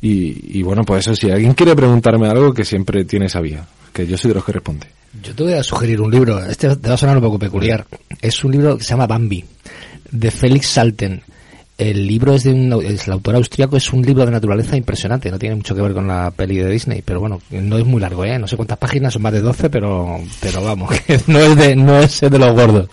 Y, 0.00 0.58
y 0.58 0.62
bueno, 0.62 0.82
pues 0.84 1.06
eso, 1.06 1.14
si 1.14 1.30
alguien 1.30 1.54
quiere 1.54 1.76
preguntarme 1.76 2.28
algo, 2.28 2.54
que 2.54 2.64
siempre 2.64 3.04
tiene 3.04 3.26
esa 3.26 3.40
vía, 3.40 3.66
que 3.92 4.06
yo 4.06 4.16
soy 4.16 4.30
de 4.30 4.34
los 4.36 4.44
que 4.44 4.52
responde. 4.52 4.86
Yo 5.22 5.34
te 5.34 5.42
voy 5.42 5.52
a 5.52 5.62
sugerir 5.62 6.00
un 6.00 6.10
libro, 6.10 6.42
este 6.42 6.74
te 6.76 6.88
va 6.88 6.94
a 6.94 6.98
sonar 6.98 7.16
un 7.18 7.22
poco 7.22 7.38
peculiar. 7.38 7.86
Es 8.20 8.42
un 8.44 8.52
libro 8.52 8.78
que 8.78 8.84
se 8.84 8.90
llama 8.90 9.06
Bambi, 9.06 9.44
de 10.10 10.30
Félix 10.30 10.68
Salten. 10.68 11.22
El 11.82 12.06
libro 12.06 12.34
es 12.34 12.44
de 12.44 12.52
un, 12.52 12.72
es 12.84 13.08
el 13.08 13.12
autor 13.12 13.34
austriaco, 13.34 13.76
es 13.76 13.92
un 13.92 14.02
libro 14.02 14.24
de 14.24 14.30
naturaleza 14.30 14.76
impresionante, 14.76 15.32
no 15.32 15.38
tiene 15.38 15.56
mucho 15.56 15.74
que 15.74 15.82
ver 15.82 15.92
con 15.92 16.06
la 16.06 16.30
peli 16.30 16.58
de 16.58 16.70
Disney, 16.70 17.02
pero 17.04 17.18
bueno, 17.18 17.42
no 17.50 17.76
es 17.76 17.84
muy 17.84 18.00
largo, 18.00 18.24
¿eh? 18.24 18.38
No 18.38 18.46
sé 18.46 18.54
cuántas 18.54 18.78
páginas, 18.78 19.12
son 19.12 19.22
más 19.22 19.32
de 19.32 19.40
12, 19.40 19.68
pero, 19.68 20.20
pero 20.40 20.62
vamos, 20.62 20.94
no 21.26 21.40
es 21.40 21.56
de, 21.56 21.74
no 21.74 21.98
es 21.98 22.20
de 22.20 22.38
los 22.38 22.54
gordos. 22.54 22.88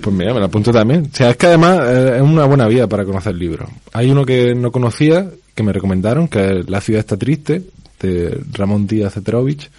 Pues 0.00 0.16
mira, 0.16 0.32
me 0.32 0.40
lo 0.40 0.46
apunto 0.46 0.72
también. 0.72 1.10
O 1.12 1.14
sea, 1.14 1.30
es 1.30 1.36
que 1.36 1.46
además 1.46 1.80
eh, 1.84 2.12
es 2.16 2.22
una 2.22 2.46
buena 2.46 2.66
vía 2.68 2.86
para 2.86 3.04
conocer 3.04 3.34
libros. 3.34 3.68
Hay 3.92 4.10
uno 4.10 4.24
que 4.24 4.54
no 4.54 4.72
conocía, 4.72 5.28
que 5.54 5.62
me 5.62 5.72
recomendaron, 5.72 6.28
que 6.28 6.60
es 6.60 6.70
La 6.70 6.80
ciudad 6.80 7.00
está 7.00 7.18
triste, 7.18 7.64
de 8.00 8.40
Ramón 8.52 8.86
Díaz 8.86 9.12
Zetrovich, 9.12 9.70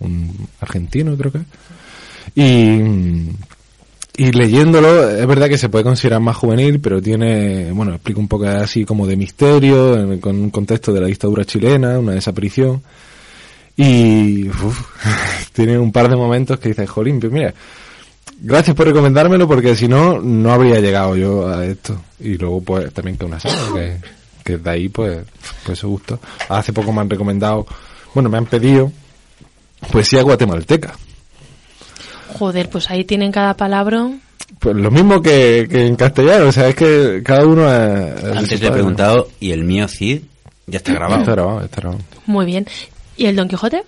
un 0.00 0.48
argentino 0.60 1.16
creo 1.16 1.30
que. 1.30 1.40
Y, 2.34 3.30
y 4.14 4.30
leyéndolo, 4.30 5.08
es 5.08 5.26
verdad 5.26 5.48
que 5.48 5.56
se 5.56 5.70
puede 5.70 5.84
considerar 5.84 6.20
más 6.20 6.36
juvenil, 6.36 6.80
pero 6.80 7.00
tiene, 7.00 7.72
bueno, 7.72 7.94
explica 7.94 8.20
un 8.20 8.28
poco 8.28 8.46
así 8.46 8.84
como 8.84 9.06
de 9.06 9.16
misterio, 9.16 10.20
con 10.20 10.38
un 10.38 10.50
contexto 10.50 10.92
de 10.92 11.00
la 11.00 11.06
dictadura 11.06 11.44
chilena, 11.46 11.98
una 11.98 12.12
desaparición. 12.12 12.82
Y 13.74 14.48
uf, 14.50 14.86
tiene 15.52 15.78
un 15.78 15.90
par 15.92 16.10
de 16.10 16.16
momentos 16.16 16.58
que 16.58 16.68
dices, 16.68 16.90
jolín, 16.90 17.20
pues 17.20 17.32
mira, 17.32 17.54
gracias 18.42 18.76
por 18.76 18.86
recomendármelo 18.86 19.48
porque 19.48 19.74
si 19.74 19.88
no, 19.88 20.20
no 20.20 20.52
habría 20.52 20.78
llegado 20.80 21.16
yo 21.16 21.48
a 21.48 21.64
esto. 21.64 22.02
Y 22.20 22.36
luego 22.36 22.60
pues 22.60 22.92
también 22.92 23.16
que 23.16 23.24
una 23.24 23.40
saga, 23.40 23.72
que, 23.74 23.96
que 24.44 24.58
de 24.58 24.70
ahí 24.70 24.88
pues, 24.90 25.20
pues 25.64 25.78
eso 25.78 25.88
gusto. 25.88 26.20
Hace 26.50 26.74
poco 26.74 26.92
me 26.92 27.00
han 27.00 27.08
recomendado, 27.08 27.66
bueno, 28.12 28.28
me 28.28 28.36
han 28.36 28.46
pedido 28.46 28.92
poesía 29.90 30.22
guatemalteca. 30.22 30.94
Joder, 32.32 32.68
pues 32.68 32.90
ahí 32.90 33.04
tienen 33.04 33.32
cada 33.32 33.54
palabra. 33.54 34.10
Pues 34.58 34.76
lo 34.76 34.90
mismo 34.90 35.20
que, 35.20 35.66
que 35.70 35.86
en 35.86 35.96
castellano, 35.96 36.48
o 36.48 36.52
sea, 36.52 36.68
es 36.68 36.74
que 36.74 37.22
cada 37.24 37.46
uno 37.46 37.62
es... 37.72 38.24
Antes 38.24 38.60
le 38.60 38.68
he 38.68 38.70
preguntado, 38.70 39.28
¿y 39.40 39.52
el 39.52 39.64
mío 39.64 39.88
Cid? 39.88 40.22
Ya 40.66 40.78
está 40.78 40.92
grabado. 40.92 41.20
Está 41.20 41.32
grabado, 41.32 41.60
está 41.64 41.80
grabado. 41.80 42.00
Muy 42.26 42.46
bien. 42.46 42.66
¿Y 43.16 43.26
el 43.26 43.36
Don 43.36 43.48
Quijote? 43.48 43.82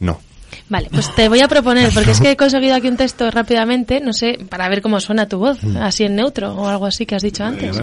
No. 0.00 0.20
Vale, 0.68 0.88
pues 0.92 1.14
te 1.14 1.28
voy 1.28 1.40
a 1.40 1.48
proponer, 1.48 1.90
porque 1.92 2.10
es 2.12 2.20
que 2.20 2.30
he 2.32 2.36
conseguido 2.36 2.74
aquí 2.74 2.88
un 2.88 2.96
texto 2.96 3.30
rápidamente, 3.30 4.00
no 4.00 4.12
sé, 4.12 4.38
para 4.48 4.68
ver 4.68 4.82
cómo 4.82 5.00
suena 5.00 5.28
tu 5.28 5.38
voz, 5.38 5.58
así 5.80 6.04
en 6.04 6.16
neutro 6.16 6.54
o 6.54 6.68
algo 6.68 6.86
así 6.86 7.04
que 7.06 7.14
has 7.14 7.22
dicho 7.22 7.44
antes. 7.44 7.76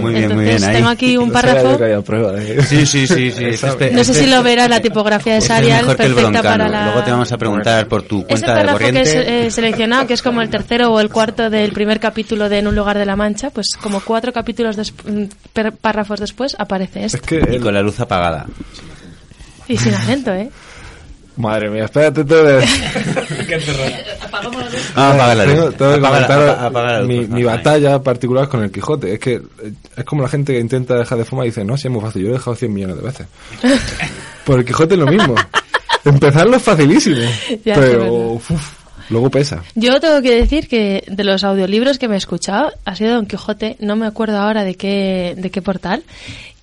Muy 0.00 0.14
bien, 0.14 0.34
muy 0.34 0.44
Entonces, 0.44 0.46
bien. 0.60 0.64
Ahí. 0.64 0.76
tengo 0.76 0.88
aquí 0.88 1.16
un 1.16 1.30
párrafo. 1.32 1.76
que 1.78 1.84
de- 1.84 2.62
Sí, 2.64 2.86
sí, 2.86 3.06
sí, 3.06 3.30
sí. 3.30 3.44
Este- 3.46 3.90
No 3.92 4.04
sé 4.04 4.12
este- 4.12 4.24
si 4.24 4.30
lo 4.30 4.42
verás, 4.42 4.68
la 4.68 4.80
tipografía 4.80 5.34
de 5.34 5.38
este 5.38 5.52
es 5.52 5.56
Sarial, 5.58 5.84
que 5.84 5.90
el 5.92 5.96
perfecta 5.96 6.22
broncano. 6.22 6.42
para 6.48 6.68
la... 6.68 6.84
Luego 6.86 7.02
te 7.04 7.10
vamos 7.10 7.32
a 7.32 7.38
preguntar 7.38 7.86
por 7.88 8.02
tu 8.02 8.24
cuenta 8.26 8.46
de 8.54 8.54
párrafo 8.60 8.78
que 8.78 8.84
corriente. 8.86 9.46
he 9.46 9.50
seleccionado, 9.50 10.06
que 10.06 10.14
es 10.14 10.22
como 10.22 10.42
el 10.42 10.50
tercero 10.50 10.92
o 10.92 11.00
el 11.00 11.08
cuarto 11.10 11.50
del 11.50 11.72
primer 11.72 12.00
capítulo 12.00 12.48
de 12.48 12.58
En 12.58 12.68
un 12.68 12.74
lugar 12.74 12.96
de 12.98 13.06
la 13.06 13.16
Mancha, 13.16 13.50
pues 13.50 13.70
como 13.80 14.00
cuatro 14.00 14.32
capítulos, 14.32 14.76
des- 14.76 14.92
mm, 15.04 15.24
párrafos 15.80 16.20
después, 16.20 16.54
aparece 16.58 17.04
Es 17.04 17.14
esto. 17.14 17.26
que... 17.26 17.36
Y 17.50 17.56
el- 17.56 17.60
con 17.62 17.74
la 17.74 17.82
luz 17.82 17.98
apagada. 18.00 18.46
Y 19.68 19.76
sin 19.78 19.94
acento, 19.94 20.32
¿eh? 20.32 20.50
Madre 21.36 21.68
mía, 21.70 21.84
espérate 21.84 22.24
tú 22.24 22.34
de... 22.34 22.64
Ah, 24.96 25.10
apaga 25.12 25.34
la 25.34 25.44
luz. 25.44 25.54
Tengo, 25.54 25.72
tengo 25.72 25.92
que 25.92 26.06
Apaga 26.06 26.38
la- 26.46 26.66
apaga 26.66 26.98
luz, 27.00 27.08
mi, 27.08 27.24
favor. 27.26 27.44
batalla 27.44 28.02
particular 28.02 28.48
con 28.48 28.62
el 28.62 28.70
Quijote. 28.70 29.14
Es 29.14 29.18
que 29.20 29.34
eh, 29.34 29.42
es 29.96 30.04
como 30.04 30.22
la 30.22 30.28
gente 30.28 30.52
que 30.52 30.60
intenta 30.60 30.94
dejar 30.96 31.18
de 31.18 31.24
fumar 31.24 31.46
y 31.46 31.50
dice, 31.50 31.64
no, 31.64 31.76
si 31.76 31.88
es 31.88 31.92
muy 31.92 32.00
fácil, 32.00 32.22
yo 32.22 32.28
lo 32.28 32.34
he 32.34 32.38
dejado 32.38 32.56
100 32.56 32.72
millones 32.72 32.96
de 32.96 33.02
veces. 33.02 33.26
Por 34.44 34.58
el 34.60 34.64
Quijote 34.64 34.94
es 34.94 35.00
lo 35.00 35.06
mismo. 35.06 35.34
Empezarlo 36.04 36.56
es 36.56 36.62
facilísimo, 36.62 37.16
Ya, 37.64 37.74
pero 37.76 38.12
uf, 38.34 38.50
luego 39.10 39.30
pesa. 39.30 39.62
Yo 39.74 39.98
tengo 40.00 40.20
que 40.20 40.34
decir 40.36 40.68
que 40.68 41.02
de 41.06 41.24
los 41.24 41.42
audiolibros 41.44 41.98
que 41.98 42.08
me 42.08 42.14
he 42.14 42.18
escuchado 42.18 42.70
ha 42.84 42.94
sido 42.94 43.14
Don 43.14 43.26
Quijote, 43.26 43.76
no 43.80 43.96
me 43.96 44.06
acuerdo 44.06 44.38
ahora 44.38 44.64
de 44.64 44.74
qué, 44.74 45.34
de 45.36 45.50
qué 45.50 45.62
portal, 45.62 46.02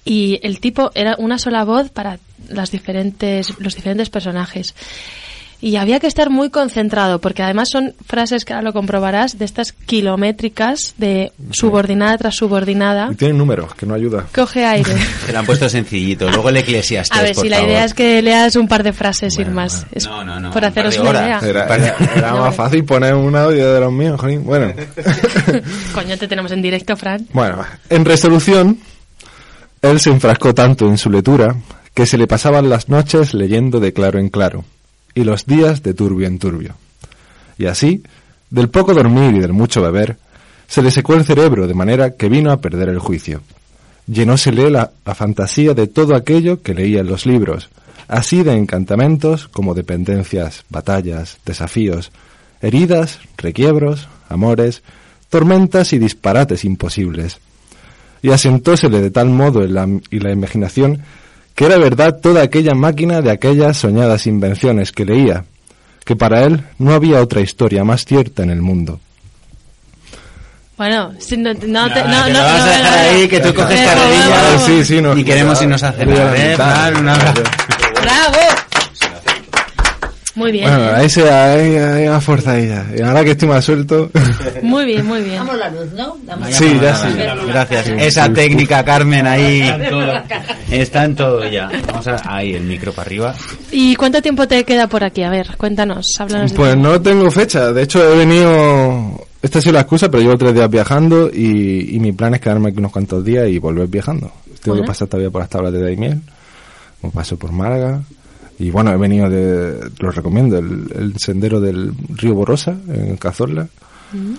y 0.05 0.39
el 0.43 0.59
tipo 0.59 0.91
era 0.93 1.15
una 1.17 1.39
sola 1.39 1.63
voz 1.63 1.89
para 1.89 2.19
las 2.53 2.71
diferentes, 2.71 3.53
los 3.59 3.75
diferentes 3.75 4.09
personajes. 4.09 4.73
Y 5.63 5.75
había 5.75 5.99
que 5.99 6.07
estar 6.07 6.31
muy 6.31 6.49
concentrado, 6.49 7.21
porque 7.21 7.43
además 7.43 7.69
son 7.71 7.93
frases 8.07 8.45
que 8.45 8.53
ahora 8.53 8.63
lo 8.63 8.73
comprobarás, 8.73 9.37
de 9.37 9.45
estas 9.45 9.73
kilométricas 9.73 10.95
de 10.97 11.31
subordinada 11.51 12.17
tras 12.17 12.33
subordinada. 12.35 13.09
Y 13.11 13.15
tiene 13.15 13.35
números, 13.35 13.75
que 13.75 13.85
no 13.85 13.93
ayuda. 13.93 14.25
Coge 14.33 14.65
aire. 14.65 14.91
Se 15.27 15.31
lo 15.31 15.37
han 15.37 15.45
puesto 15.45 15.69
sencillito. 15.69 16.31
Luego 16.31 16.49
el 16.49 16.57
eclesiastés, 16.57 17.15
A 17.15 17.21
ver, 17.21 17.35
por 17.35 17.43
si 17.43 17.49
la 17.49 17.57
favor. 17.57 17.69
idea 17.69 17.85
es 17.85 17.93
que 17.93 18.23
leas 18.23 18.55
un 18.55 18.67
par 18.67 18.81
de 18.81 18.91
frases 18.91 19.35
sin 19.35 19.53
más. 19.53 19.85
Es 19.91 20.07
No, 20.07 20.23
no, 20.23 20.39
no, 20.39 20.49
Por 20.49 20.65
haceros 20.65 20.97
una 20.97 21.11
idea. 21.11 21.39
Era, 21.43 21.65
era- 21.75 21.95
era 22.15 22.33
más 22.33 22.55
fácil 22.55 22.83
poner 22.83 23.13
un 23.13 23.35
audio 23.35 23.71
de 23.71 23.79
los 23.81 23.91
míos, 23.91 24.19
jolín. 24.19 24.43
Bueno. 24.43 24.73
Coño, 25.93 26.17
te 26.17 26.27
tenemos 26.27 26.51
en 26.51 26.63
directo, 26.63 26.97
Fran. 26.97 27.27
Bueno, 27.33 27.63
en 27.87 28.03
resolución, 28.03 28.79
él 29.83 29.99
se 29.99 30.09
enfrascó 30.09 30.55
tanto 30.55 30.87
en 30.87 30.97
su 30.97 31.11
lectura 31.11 31.55
que 31.93 32.05
se 32.05 32.17
le 32.17 32.27
pasaban 32.27 32.69
las 32.69 32.89
noches 32.89 33.33
leyendo 33.33 33.79
de 33.79 33.93
claro 33.93 34.19
en 34.19 34.29
claro 34.29 34.63
y 35.13 35.23
los 35.23 35.45
días 35.45 35.83
de 35.83 35.93
turbio 35.93 36.27
en 36.27 36.39
turbio. 36.39 36.75
Y 37.57 37.65
así, 37.65 38.03
del 38.49 38.69
poco 38.69 38.93
dormir 38.93 39.35
y 39.35 39.39
del 39.39 39.53
mucho 39.53 39.81
beber, 39.81 40.17
se 40.67 40.81
le 40.81 40.91
secó 40.91 41.15
el 41.15 41.25
cerebro 41.25 41.67
de 41.67 41.73
manera 41.73 42.11
que 42.11 42.29
vino 42.29 42.51
a 42.51 42.61
perder 42.61 42.89
el 42.89 42.99
juicio. 42.99 43.41
Llenósele 44.07 44.69
la, 44.69 44.91
fantasía 45.13 45.73
de 45.73 45.87
todo 45.87 46.15
aquello 46.15 46.61
que 46.61 46.73
leía 46.73 47.01
en 47.01 47.07
los 47.07 47.25
libros, 47.25 47.69
así 48.07 48.43
de 48.43 48.53
encantamentos 48.53 49.47
como 49.47 49.73
dependencias, 49.73 50.63
batallas, 50.69 51.37
desafíos, 51.45 52.11
heridas, 52.61 53.19
requiebros, 53.37 54.07
amores, 54.29 54.81
tormentas 55.29 55.93
y 55.93 55.99
disparates 55.99 56.65
imposibles. 56.65 57.39
Y 58.21 58.31
asentósele 58.31 59.01
de 59.01 59.11
tal 59.11 59.29
modo 59.29 59.63
en 59.63 59.73
la, 59.73 59.87
la 60.09 60.31
imaginación 60.31 61.01
que 61.55 61.65
era 61.65 61.77
verdad 61.77 62.19
toda 62.21 62.41
aquella 62.43 62.73
máquina 62.73 63.21
de 63.21 63.31
aquellas 63.31 63.77
soñadas 63.77 64.25
invenciones 64.27 64.91
que 64.91 65.05
leía, 65.05 65.45
que 66.05 66.15
para 66.15 66.43
él 66.43 66.63
no 66.79 66.93
había 66.93 67.21
otra 67.21 67.41
historia 67.41 67.83
más 67.83 68.05
cierta 68.05 68.43
en 68.43 68.49
el 68.49 68.61
mundo. 68.61 68.99
Bueno, 70.77 71.11
si 71.19 71.37
no, 71.37 71.53
no, 71.53 71.59
te- 71.59 71.67
no, 71.67 72.07
No, 72.09 72.27
no, 72.29 72.39
vas 72.39 72.61
a 72.61 72.65
no, 72.65 72.65
dejar 72.65 72.83
no. 72.91 73.09
ahí, 73.11 73.27
que 73.27 73.39
tú 73.39 73.53
coges 73.53 73.79
carrerilla. 73.81 74.59
Sí, 74.65 74.83
sí, 74.85 74.99
no, 75.01 75.15
y 75.15 75.23
queremos 75.23 75.61
irnos 75.61 75.83
a 75.83 75.91
cenar, 75.91 76.35
¿eh? 76.35 76.55
¡Bravo! 76.55 78.37
Muy 80.33 80.51
bien, 80.53 80.63
Bueno, 80.69 80.91
ahí 80.95 81.09
se 81.09 81.29
ahí, 81.29 81.75
ahí 81.75 82.07
va 82.07 82.21
forzadilla. 82.21 82.85
Y 82.97 83.01
ahora 83.01 83.23
que 83.23 83.31
estoy 83.31 83.49
más 83.49 83.65
suelto. 83.65 84.09
muy 84.61 84.85
bien, 84.85 85.05
muy 85.05 85.21
bien. 85.21 85.35
Damos 85.35 85.57
la 85.57 85.69
luz, 85.69 85.91
¿no? 85.93 86.17
Damos 86.23 86.49
Sí, 86.53 86.79
ya 86.81 86.95
sí. 86.95 87.07
Gracias. 87.47 87.87
Esa 87.89 88.31
técnica, 88.31 88.83
Carmen, 88.85 89.27
ahí. 89.27 89.61
Está 90.71 91.03
en 91.03 91.15
todo 91.15 91.45
ya. 91.49 91.69
Vamos 91.87 92.07
a... 92.07 92.21
Ahí, 92.37 92.53
el 92.53 92.63
micro 92.63 92.93
para 92.93 93.07
arriba. 93.07 93.35
¿Y 93.71 93.95
cuánto 93.95 94.21
tiempo 94.21 94.47
te 94.47 94.63
queda 94.63 94.87
por 94.87 95.03
aquí? 95.03 95.21
A 95.23 95.29
ver, 95.29 95.49
cuéntanos, 95.57 96.07
háblanos 96.17 96.53
Pues 96.53 96.77
no 96.77 97.01
tengo 97.01 97.29
fecha. 97.29 97.73
De 97.73 97.83
hecho, 97.83 98.01
he 98.13 98.17
venido. 98.17 99.25
Esta 99.41 99.59
ha 99.59 99.61
sido 99.61 99.73
la 99.73 99.81
excusa, 99.81 100.09
pero 100.09 100.23
llevo 100.23 100.37
tres 100.37 100.53
días 100.53 100.69
viajando 100.69 101.29
y, 101.33 101.95
y 101.95 101.99
mi 101.99 102.11
plan 102.13 102.35
es 102.35 102.41
quedarme 102.41 102.69
aquí 102.69 102.77
unos 102.77 102.91
cuantos 102.91 103.25
días 103.25 103.49
y 103.49 103.57
volver 103.59 103.87
viajando. 103.87 104.31
Tengo 104.61 104.75
Bueno. 104.77 104.83
que 104.83 104.87
pasar 104.87 105.07
todavía 105.09 105.29
por 105.31 105.41
las 105.41 105.49
tablas 105.49 105.73
de 105.73 105.81
Daimiel. 105.81 106.21
Me 107.01 107.09
paso 107.09 107.37
por 107.37 107.51
Málaga. 107.51 107.99
Y 108.61 108.69
bueno, 108.69 108.91
he 108.91 108.97
venido 108.97 109.27
de. 109.27 109.89
Lo 109.99 110.11
recomiendo, 110.11 110.59
el, 110.59 110.85
el 110.95 111.13
sendero 111.17 111.59
del 111.59 111.93
río 112.15 112.35
Borosa, 112.35 112.75
en 112.93 113.17
Cazorla. 113.17 113.67
Mm. 114.13 114.33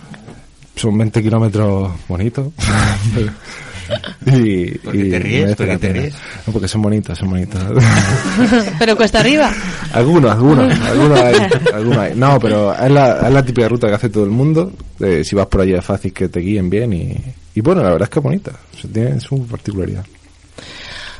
Son 0.76 0.96
20 0.96 1.20
kilómetros 1.22 1.90
bonitos. 2.08 2.46
y, 4.26 4.70
¿Por 4.78 4.92
qué 4.92 4.98
y 5.06 5.10
te 5.10 5.18
ríes? 5.18 5.40
merece 5.42 5.56
¿Por 5.56 5.66
qué 5.66 5.72
la 5.72 5.78
te 5.78 5.88
pena. 5.88 6.00
ríes? 6.02 6.14
No, 6.46 6.52
porque 6.52 6.68
son 6.68 6.82
bonitos, 6.82 7.18
son 7.18 7.30
bonitos. 7.30 7.60
Pero 8.78 8.96
cuesta 8.96 9.18
arriba. 9.18 9.52
Algunos, 9.92 10.30
algunos, 10.30 10.72
algunos 10.86 11.18
hay, 11.20 11.34
algunos 11.74 11.98
hay. 11.98 12.14
No, 12.14 12.38
pero 12.38 12.72
es 12.74 12.90
la, 12.92 13.26
es 13.26 13.34
la 13.34 13.44
típica 13.44 13.68
ruta 13.68 13.88
que 13.88 13.94
hace 13.94 14.08
todo 14.08 14.22
el 14.24 14.30
mundo. 14.30 14.72
Eh, 15.00 15.24
si 15.24 15.34
vas 15.34 15.46
por 15.48 15.62
allí 15.62 15.74
es 15.74 15.84
fácil 15.84 16.12
que 16.12 16.28
te 16.28 16.38
guíen 16.38 16.70
bien 16.70 16.92
y, 16.92 17.16
y 17.56 17.60
bueno, 17.60 17.82
la 17.82 17.90
verdad 17.90 18.04
es 18.04 18.10
que 18.10 18.20
es 18.20 18.22
bonita. 18.24 18.52
O 18.72 18.78
sea, 18.80 18.88
tiene 18.90 19.18
su 19.20 19.44
particularidad. 19.48 20.04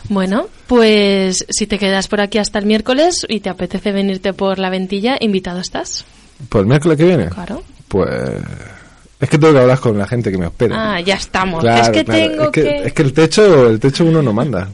Bueno, 0.08 0.48
pues 0.66 1.44
si 1.48 1.66
te 1.66 1.78
quedas 1.78 2.08
por 2.08 2.20
aquí 2.20 2.38
hasta 2.38 2.58
el 2.58 2.66
miércoles 2.66 3.24
y 3.28 3.40
te 3.40 3.48
apetece 3.50 3.92
venirte 3.92 4.32
por 4.32 4.58
la 4.58 4.68
ventilla, 4.70 5.16
invitado 5.20 5.60
estás. 5.60 6.04
Pues 6.48 6.62
el 6.62 6.68
miércoles 6.68 6.98
que 6.98 7.04
viene, 7.04 7.28
Claro. 7.28 7.62
pues 7.88 8.10
es 9.20 9.28
que 9.28 9.38
tengo 9.38 9.52
que 9.52 9.60
hablar 9.60 9.78
con 9.78 9.96
la 9.96 10.06
gente 10.06 10.30
que 10.32 10.38
me 10.38 10.46
hospeda. 10.46 10.94
Ah, 10.96 11.00
ya 11.00 11.14
estamos. 11.14 11.60
Claro, 11.60 11.82
es 11.82 11.90
que 11.90 12.04
claro. 12.04 12.20
tengo 12.20 12.42
es 12.44 12.50
que, 12.50 12.62
que... 12.62 12.76
es 12.88 12.92
que 12.92 13.02
el 13.02 13.12
techo, 13.12 13.68
el 13.68 13.78
techo 13.78 14.04
uno 14.04 14.20
no 14.22 14.32
manda 14.32 14.68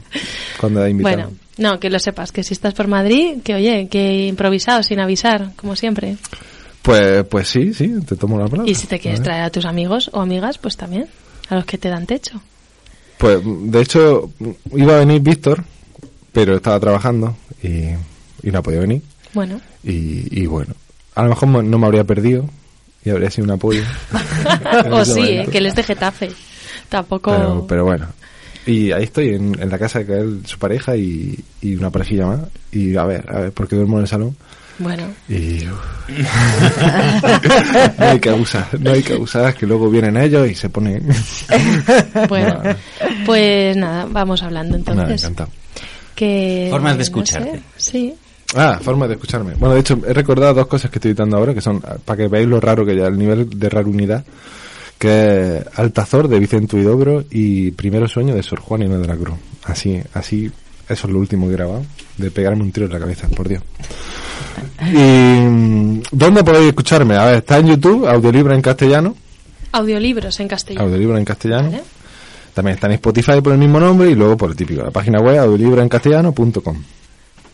cuando 0.59 0.81
hay 0.81 0.91
invitado. 0.91 1.15
Bueno, 1.15 1.31
no, 1.57 1.79
que 1.79 1.89
lo 1.89 1.99
sepas, 1.99 2.31
que 2.31 2.43
si 2.43 2.53
estás 2.55 2.73
por 2.73 2.87
Madrid, 2.87 3.41
que 3.43 3.53
oye, 3.53 3.87
que 3.89 4.25
improvisado, 4.27 4.81
sin 4.81 4.99
avisar, 4.99 5.51
como 5.55 5.75
siempre. 5.75 6.17
Pues, 6.81 7.23
pues 7.25 7.47
sí, 7.49 7.73
sí, 7.73 7.93
te 8.07 8.15
tomo 8.15 8.39
la 8.39 8.47
palabra. 8.47 8.71
Y 8.71 8.73
si 8.73 8.87
te 8.87 8.97
quieres 8.99 9.21
traer 9.21 9.43
a 9.43 9.49
tus 9.51 9.65
amigos 9.65 10.09
o 10.13 10.21
amigas, 10.21 10.57
pues 10.57 10.75
también, 10.77 11.05
a 11.49 11.55
los 11.55 11.65
que 11.65 11.77
te 11.77 11.89
dan 11.89 12.07
techo. 12.07 12.41
Pues 13.19 13.41
de 13.43 13.81
hecho 13.81 14.31
iba 14.73 14.95
a 14.95 14.99
venir 14.99 15.21
Víctor, 15.21 15.63
pero 16.31 16.55
estaba 16.55 16.79
trabajando 16.79 17.35
y, 17.61 17.67
y 18.41 18.51
no 18.51 18.59
ha 18.59 18.63
podido 18.63 18.81
venir. 18.81 19.01
Bueno, 19.33 19.59
Y, 19.83 20.41
y 20.41 20.45
bueno, 20.47 20.73
a 21.15 21.23
lo 21.23 21.29
mejor 21.29 21.49
no 21.49 21.77
me 21.77 21.85
habría 21.85 22.05
perdido 22.05 22.49
y 23.03 23.09
habría 23.09 23.29
sido 23.29 23.43
un 23.45 23.51
apoyo. 23.51 23.83
O 24.91 25.03
sí, 25.05 25.21
eh, 25.21 25.47
que 25.51 25.57
él 25.59 25.65
es 25.65 25.75
de 25.75 25.83
Getafe. 25.83 26.31
Tampoco... 26.87 27.31
Pero, 27.31 27.67
pero 27.67 27.85
bueno. 27.85 28.07
Y 28.65 28.91
ahí 28.91 29.03
estoy, 29.03 29.29
en, 29.35 29.61
en 29.61 29.69
la 29.69 29.77
casa 29.77 29.99
de 30.03 30.19
él, 30.19 30.41
su 30.45 30.57
pareja 30.57 30.95
y, 30.95 31.37
y 31.61 31.75
una 31.75 31.89
parejilla 31.89 32.25
más. 32.25 32.39
Y 32.71 32.95
a 32.95 33.03
ver, 33.03 33.25
a 33.29 33.39
ver, 33.41 33.51
porque 33.51 33.75
duermo 33.75 33.97
en 33.97 34.03
el 34.03 34.07
salón. 34.07 34.35
Bueno, 34.79 35.03
Y. 35.27 35.63
no 37.99 38.05
hay 38.05 38.19
que 38.19 38.29
abusar, 38.29 38.67
no 38.79 38.91
hay 38.91 39.03
que 39.03 39.13
abusar, 39.13 39.53
que 39.53 39.65
luego 39.65 39.89
vienen 39.89 40.17
ellos 40.17 40.49
y 40.49 40.55
se 40.55 40.69
ponen. 40.69 41.03
bueno. 42.29 42.61
No, 42.63 42.75
Pues 43.25 43.75
nada, 43.77 44.07
vamos 44.09 44.41
hablando 44.43 44.77
Nada, 44.77 44.91
entonces. 44.93 45.23
encantado. 45.23 45.49
que 46.15 46.67
Formas 46.71 46.93
de 46.93 46.97
no 46.99 47.03
sé, 47.03 47.09
escucharte. 47.09 47.61
sí. 47.77 48.13
Ah, 48.55 48.79
forma 48.81 49.07
de 49.07 49.13
escucharme. 49.13 49.53
Bueno, 49.53 49.75
de 49.75 49.81
hecho, 49.81 49.99
he 50.07 50.13
recordado 50.13 50.55
dos 50.55 50.65
cosas 50.67 50.89
que 50.89 50.97
estoy 50.97 51.11
editando 51.11 51.37
ahora, 51.37 51.53
que 51.53 51.61
son, 51.61 51.79
para 51.81 52.17
que 52.17 52.27
veáis 52.27 52.47
lo 52.47 52.59
raro 52.59 52.83
que 52.83 52.95
ya, 52.95 53.05
el 53.05 53.17
nivel 53.19 53.47
de 53.47 53.69
rarunidad, 53.69 54.23
que 54.97 55.57
es 55.57 55.77
Altazor 55.79 56.27
de 56.27 56.39
Vicente 56.39 56.75
Huidobro 56.75 57.25
y 57.29 57.69
Primero 57.71 58.07
Sueño 58.07 58.33
de 58.33 58.41
Sor 58.41 58.59
Juan 58.59 58.81
Inés 58.81 59.01
de 59.01 59.07
la 59.07 59.15
Cruz. 59.15 59.37
Así, 59.65 60.01
así, 60.15 60.49
eso 60.89 61.07
es 61.07 61.13
lo 61.13 61.19
último 61.19 61.45
que 61.45 61.53
he 61.53 61.57
grabado, 61.57 61.85
de 62.17 62.31
pegarme 62.31 62.63
un 62.63 62.71
tiro 62.71 62.87
en 62.87 62.93
la 62.93 62.99
cabeza, 62.99 63.27
por 63.27 63.47
Dios. 63.47 63.61
Y, 64.81 64.97
mm, 64.97 66.01
¿dónde 66.11 66.43
podéis 66.43 66.67
escucharme? 66.69 67.15
A 67.15 67.25
ver, 67.25 67.35
está 67.35 67.57
en 67.57 67.67
YouTube, 67.67 68.07
audiolibro 68.07 68.53
en 68.53 68.61
castellano, 68.61 69.15
Audiolibros 69.71 70.39
en 70.39 70.47
castellano. 70.47 70.85
audiolibro 70.87 71.17
en 71.17 71.25
castellano. 71.25 71.69
Vale. 71.71 71.83
También 72.53 72.75
está 72.75 72.87
en 72.87 72.93
Spotify 72.93 73.39
por 73.41 73.53
el 73.53 73.59
mismo 73.59 73.79
nombre 73.79 74.09
y 74.09 74.15
luego 74.15 74.35
por 74.35 74.49
el 74.49 74.55
típico, 74.55 74.81
la 74.83 74.91
página 74.91 75.19
web 75.21 75.37
audiolibroencastellano.com. 75.39 76.83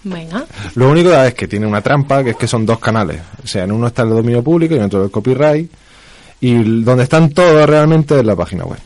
Venga, 0.04 0.46
Lo 0.76 0.90
único 0.92 1.12
es 1.14 1.34
que 1.34 1.48
tiene 1.48 1.66
una 1.66 1.82
trampa, 1.82 2.24
que 2.24 2.30
es 2.32 2.36
que 2.38 2.48
son 2.48 2.66
dos 2.66 2.78
canales. 2.80 3.20
O 3.44 3.48
sea, 3.48 3.64
en 3.64 3.72
uno 3.72 3.88
está 3.88 4.04
el 4.04 4.10
dominio 4.10 4.44
público 4.44 4.76
y 4.76 4.78
en 4.78 4.84
otro 4.84 5.04
el 5.04 5.10
copyright. 5.12 5.70
Y 6.42 6.82
donde 6.84 7.04
están 7.04 7.32
todos 7.32 7.68
realmente 7.68 8.20
es 8.20 8.24
la 8.26 8.36
página 8.36 8.66
web. 8.66 8.80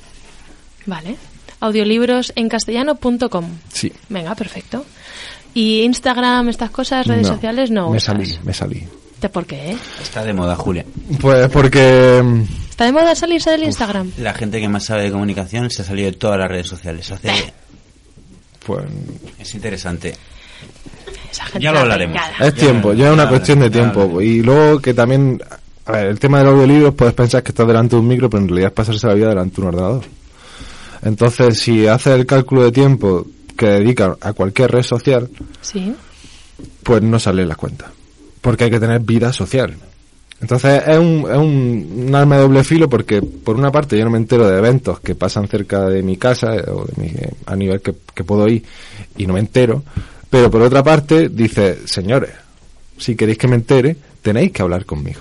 vale. 0.85 1.15
Audiolibros 1.61 2.31
en 2.37 2.47
castellano.com. 2.47 3.45
Sí. 3.73 3.91
Venga, 4.07 4.33
perfecto. 4.33 4.85
¿Y 5.53 5.81
Instagram, 5.81 6.49
estas 6.49 6.69
cosas, 6.71 7.05
redes 7.07 7.27
No, 7.27 7.33
sociales? 7.33 7.71
No 7.71 7.89
Me 7.89 7.97
usas. 7.97 8.03
salí, 8.17 8.37
me 8.43 8.53
salí. 8.53 8.83
¿De 9.19 9.27
¿Por 9.29 9.45
qué? 9.45 9.75
Está 10.01 10.23
de 10.23 10.33
moda, 10.33 10.55
Julia. 10.55 10.85
Pues 11.19 11.49
porque... 11.49 12.21
mm, 12.23 12.41
¿Está 12.69 12.85
de 12.85 12.91
moda 12.93 13.13
salirse 13.15 13.49
del 13.51 13.63
Instagram? 13.63 14.11
La 14.19 14.33
gente 14.33 14.61
que 14.61 14.69
más 14.69 14.85
sabe 14.85 15.03
de 15.03 15.11
comunicación 15.11 15.69
se 15.69 15.81
ha 15.81 15.85
salido 15.85 16.09
de 16.11 16.17
todas 16.17 16.39
las 16.39 16.47
redes 16.47 16.67
sociales. 16.67 17.11
Hace... 17.11 17.53
Pues 18.65 18.85
Es 19.39 19.53
interesante. 19.55 20.15
Esa 21.31 21.45
gente 21.45 21.63
Ya 21.63 21.71
lo 21.71 21.79
hablaremos. 21.79 22.17
es 22.39 22.53
tiempo, 22.55 22.93
ya 22.93 23.07
es 23.07 23.13
una 23.13 23.23
ya 23.23 23.29
cuestión 23.29 23.59
de 23.59 23.69
tiempo. 23.69 24.21
Y 24.21 24.41
luego 24.41 24.79
que 24.79 24.93
también... 24.93 25.41
A 25.85 25.91
ver, 25.93 26.05
el 26.07 26.19
tema 26.19 26.37
del 26.37 26.47
audiolibro 26.49 26.93
puedes 26.93 27.15
pensar 27.15 27.41
que 27.41 27.49
estás 27.49 27.65
delante 27.67 27.95
de 27.95 28.01
un 28.01 28.07
micro, 28.07 28.29
pero 28.29 28.43
en 28.43 28.47
realidad 28.49 28.67
es 28.69 28.73
pasarse 28.75 29.07
la 29.07 29.15
vida 29.15 29.29
delante 29.29 29.55
de 29.55 29.61
un 29.63 29.67
ordenador. 29.73 30.03
Entonces, 31.01 31.59
si 31.59 31.87
haces 31.87 32.13
el 32.13 32.25
cálculo 32.25 32.63
de 32.63 32.71
tiempo 32.71 33.25
que 33.59 33.65
dedica 33.67 34.15
a 34.21 34.31
cualquier 34.33 34.71
red 34.71 34.83
social, 34.83 35.29
Sí. 35.61 35.93
pues 36.83 37.01
no 37.03 37.19
sale 37.19 37.41
en 37.41 37.49
las 37.49 37.57
cuentas. 37.57 37.89
Porque 38.41 38.63
hay 38.63 38.69
que 38.71 38.79
tener 38.79 39.01
vida 39.01 39.33
social. 39.33 39.75
Entonces 40.41 40.81
es 40.87 40.97
un, 40.97 41.25
es 41.29 41.37
un, 41.37 42.05
un 42.07 42.15
arma 42.15 42.37
de 42.37 42.43
doble 42.43 42.63
filo 42.63 42.87
porque 42.87 43.21
por 43.21 43.57
una 43.57 43.69
parte 43.71 43.97
yo 43.97 44.05
no 44.05 44.11
me 44.11 44.17
entero 44.17 44.47
de 44.49 44.57
eventos 44.57 45.01
que 45.01 45.13
pasan 45.13 45.49
cerca 45.49 45.81
de 45.89 46.01
mi 46.01 46.15
casa 46.15 46.55
eh, 46.55 46.63
o 46.71 46.85
de 46.85 46.93
mi, 47.03 47.11
a 47.45 47.55
nivel 47.57 47.81
que, 47.81 47.93
que 48.15 48.23
puedo 48.23 48.47
ir 48.47 48.63
y 49.17 49.27
no 49.27 49.33
me 49.33 49.41
entero. 49.41 49.83
Pero 50.29 50.49
por 50.49 50.61
otra 50.61 50.81
parte 50.81 51.27
dice, 51.27 51.79
señores, 51.85 52.31
si 52.97 53.15
queréis 53.17 53.37
que 53.37 53.49
me 53.49 53.55
entere, 53.55 53.97
tenéis 54.21 54.53
que 54.53 54.61
hablar 54.61 54.85
conmigo. 54.85 55.19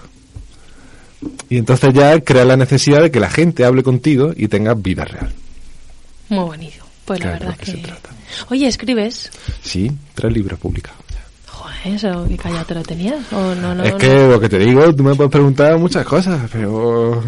Y 1.49 1.57
entonces 1.57 1.93
ya 1.93 2.21
crea 2.21 2.45
la 2.45 2.57
necesidad 2.57 3.03
de 3.03 3.11
que 3.11 3.19
la 3.19 3.31
gente 3.31 3.65
hable 3.65 3.83
contigo 3.83 4.33
y 4.37 4.47
tenga 4.47 4.75
vida 4.75 5.05
real. 5.05 5.33
Muy 6.29 6.45
bonito. 6.45 6.85
Pues 7.09 7.21
la 7.25 7.31
verdad 7.33 7.57
que... 7.57 7.65
qué 7.65 7.71
se 7.73 7.79
trata. 7.79 8.11
Oye, 8.51 8.67
¿escribes? 8.69 9.31
Sí, 9.63 9.91
tres 10.15 10.33
libros 10.33 10.59
publicados. 10.61 11.01
Joder, 11.47 11.77
eso, 11.95 12.27
¿qué 12.29 12.37
callado 12.37 12.65
te 12.67 12.75
lo 12.75 12.83
tenías? 12.83 13.33
¿O 13.33 13.55
no, 13.55 13.75
no, 13.75 13.83
es 13.83 13.93
no? 13.93 13.99
que 13.99 14.29
lo 14.29 14.41
que 14.41 14.49
te 14.49 14.59
digo, 14.59 14.95
tú 14.95 15.03
me 15.03 15.15
puedes 15.15 15.33
preguntar 15.33 15.77
muchas 15.79 16.05
cosas, 16.07 16.49
pero... 16.53 17.23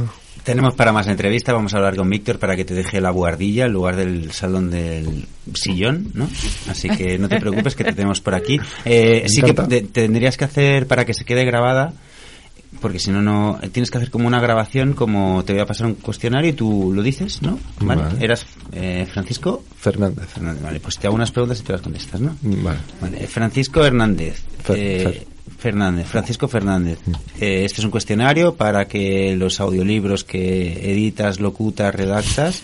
Tenemos 0.45 0.75
para 0.75 0.91
más 0.91 1.07
entrevista, 1.07 1.53
vamos 1.53 1.75
a 1.75 1.77
hablar 1.77 1.95
con 1.97 2.09
Víctor 2.09 2.39
para 2.39 2.57
que 2.57 2.65
te 2.65 2.73
deje 2.73 2.99
la 3.01 3.11
buhardilla 3.11 3.67
en 3.67 3.73
lugar 3.73 3.97
del 3.97 4.33
salón 4.33 4.71
del 4.71 5.27
sillón, 5.55 6.11
¿no? 6.15 6.29
Así 6.67 6.89
que 6.89 7.19
no 7.19 7.29
te 7.29 7.39
preocupes 7.39 7.75
que 7.77 7.85
te 7.85 7.93
tenemos 7.93 8.23
por 8.23 8.35
aquí. 8.35 8.59
Eh, 8.87 9.27
sí 9.29 9.43
que 9.43 9.53
te- 9.53 9.83
tendrías 9.83 10.39
que 10.39 10.45
hacer 10.47 10.87
para 10.87 11.05
que 11.05 11.13
se 11.13 11.27
quede 11.27 11.45
grabada, 11.45 11.93
porque 12.81 12.99
si 12.99 13.11
no, 13.11 13.21
no, 13.23 13.59
tienes 13.73 13.91
que 13.91 13.99
hacer 13.99 14.11
como 14.11 14.27
una 14.27 14.41
grabación, 14.41 14.95
como 14.95 15.45
te 15.45 15.53
voy 15.53 15.63
a 15.63 15.67
pasar 15.67 15.87
un 15.87 15.95
cuestionario 15.95 16.51
y 16.51 16.55
tú 16.55 16.93
lo 16.95 17.03
dices, 17.03 17.43
¿no? 17.43 17.59
¿Vale? 17.81 18.03
Vale. 18.03 18.25
¿Eras 18.25 18.47
eh, 18.73 19.07
Francisco? 19.13 19.63
Fernández. 19.77 20.27
Fernández, 20.29 20.63
vale, 20.63 20.81
pues 20.81 20.99
te 20.99 21.07
hago 21.07 21.17
unas 21.17 21.31
preguntas 21.31 21.61
y 21.61 21.63
te 21.63 21.73
las 21.73 21.83
contestas, 21.83 22.21
¿no? 22.21 22.37
Vale. 22.43 22.79
Vale, 23.01 23.27
Francisco 23.27 23.85
Hernández. 23.85 24.43
Fer- 24.67 24.77
Eh, 24.77 25.03
Fer. 25.05 25.27
Fernández, 25.59 26.07
Francisco 26.07 26.49
Fernández. 26.49 26.99
Eh, 27.39 27.65
este 27.67 27.81
es 27.81 27.85
un 27.85 27.91
cuestionario 27.91 28.55
para 28.55 28.87
que 28.89 29.37
los 29.37 29.61
audiolibros 29.61 30.25
que 30.25 30.91
editas, 30.91 31.39
locutas, 31.39 31.95
redactas 31.95 32.63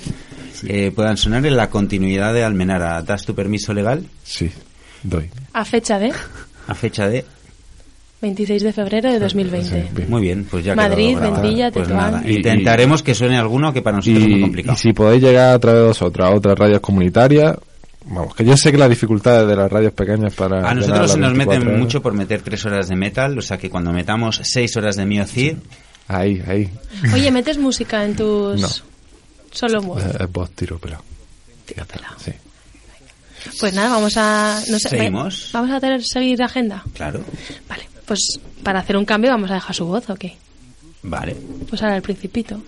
eh, 0.66 0.90
puedan 0.94 1.18
sonar 1.18 1.44
en 1.44 1.56
la 1.58 1.68
continuidad 1.68 2.32
de 2.32 2.42
Almenara. 2.44 3.02
¿Das 3.02 3.26
tu 3.26 3.34
permiso 3.34 3.74
legal 3.74 4.06
Sí, 4.24 4.50
doy. 5.02 5.28
A 5.52 5.64
fecha 5.66 5.98
de 5.98 6.10
a 6.68 6.74
fecha 6.74 7.06
de...? 7.06 7.24
26 8.20 8.62
de 8.62 8.72
febrero 8.72 9.12
de 9.12 9.18
2020. 9.20 9.68
Sí, 9.82 9.88
bien. 9.94 10.10
Muy 10.10 10.22
bien, 10.22 10.44
pues 10.50 10.64
ya 10.64 10.74
Madrid. 10.74 11.18
Vendilla, 11.18 11.70
Pues 11.70 11.86
Tetuán. 11.86 12.12
nada, 12.12 12.22
Y- 12.28 12.36
intentaremos 12.36 13.02
que 13.02 13.14
suene 13.14 13.36
alguno 13.36 13.72
que 13.72 13.82
para 13.82 13.96
nosotros 13.98 14.22
es 14.22 14.28
muy 14.30 14.38
Y, 14.38 14.42
complicado. 14.42 14.74
y 14.74 14.78
si 14.80 14.92
podéis 14.92 15.22
llegar 15.22 15.54
a 15.54 15.58
través 15.58 15.80
de 15.82 15.86
vosotros 15.88 16.26
a 16.26 16.34
otras 16.34 16.58
radios 16.58 16.80
comunitarias, 16.80 17.56
vamos, 18.06 18.34
que 18.34 18.44
yo 18.44 18.56
sé 18.56 18.72
que 18.72 18.78
las 18.78 18.88
dificultades 18.88 19.46
de 19.46 19.54
las 19.56 19.70
radios 19.70 19.92
pequeñas 19.92 20.34
para... 20.34 20.68
A 20.68 20.74
nosotros 20.74 21.12
se 21.12 21.18
nos 21.18 21.30
24 21.32 21.36
meten 21.54 21.68
horas- 21.68 21.80
mucho 21.80 22.00
por 22.02 22.14
meter 22.14 22.40
tres 22.42 22.64
horas 22.64 22.88
de 22.88 22.96
metal, 22.96 23.36
o 23.38 23.42
sea 23.42 23.58
que 23.58 23.68
cuando 23.68 23.92
metamos 23.92 24.40
seis 24.44 24.74
horas 24.76 24.96
de 24.96 25.04
Miocid, 25.06 25.56
Ahí, 26.08 26.40
ahí. 26.46 26.70
Oye, 27.12 27.30
¿metes 27.32 27.58
música 27.58 28.04
en 28.04 28.14
tus...? 28.14 28.60
No. 28.60 28.68
Solo 29.50 29.82
voz. 29.82 30.04
Eh, 30.04 30.16
Es 30.20 30.30
voz 30.32 30.50
tiro 30.52 30.78
pelado. 30.78 31.02
Tiro 31.66 31.84
pelado. 31.84 32.14
Sí. 32.18 32.30
Pues 33.58 33.74
nada, 33.74 33.90
vamos 33.90 34.16
a... 34.16 34.60
No 34.68 34.78
sé, 34.78 34.88
Seguimos. 34.88 35.50
¿Vamos 35.52 35.70
a 35.72 35.80
tener 35.80 36.02
seguir 36.04 36.40
agenda? 36.42 36.82
claro, 36.94 37.20
Vale, 37.68 37.82
pues 38.06 38.40
para 38.62 38.80
hacer 38.80 38.96
un 38.96 39.04
cambio 39.04 39.30
vamos 39.30 39.50
a 39.50 39.54
dejar 39.54 39.74
su 39.74 39.86
voz, 39.86 40.08
¿o 40.10 40.14
qué? 40.16 40.36
vale. 41.02 41.36
Pues 41.68 41.82
ahora 41.82 41.96
el 41.96 42.02
principito. 42.02 42.60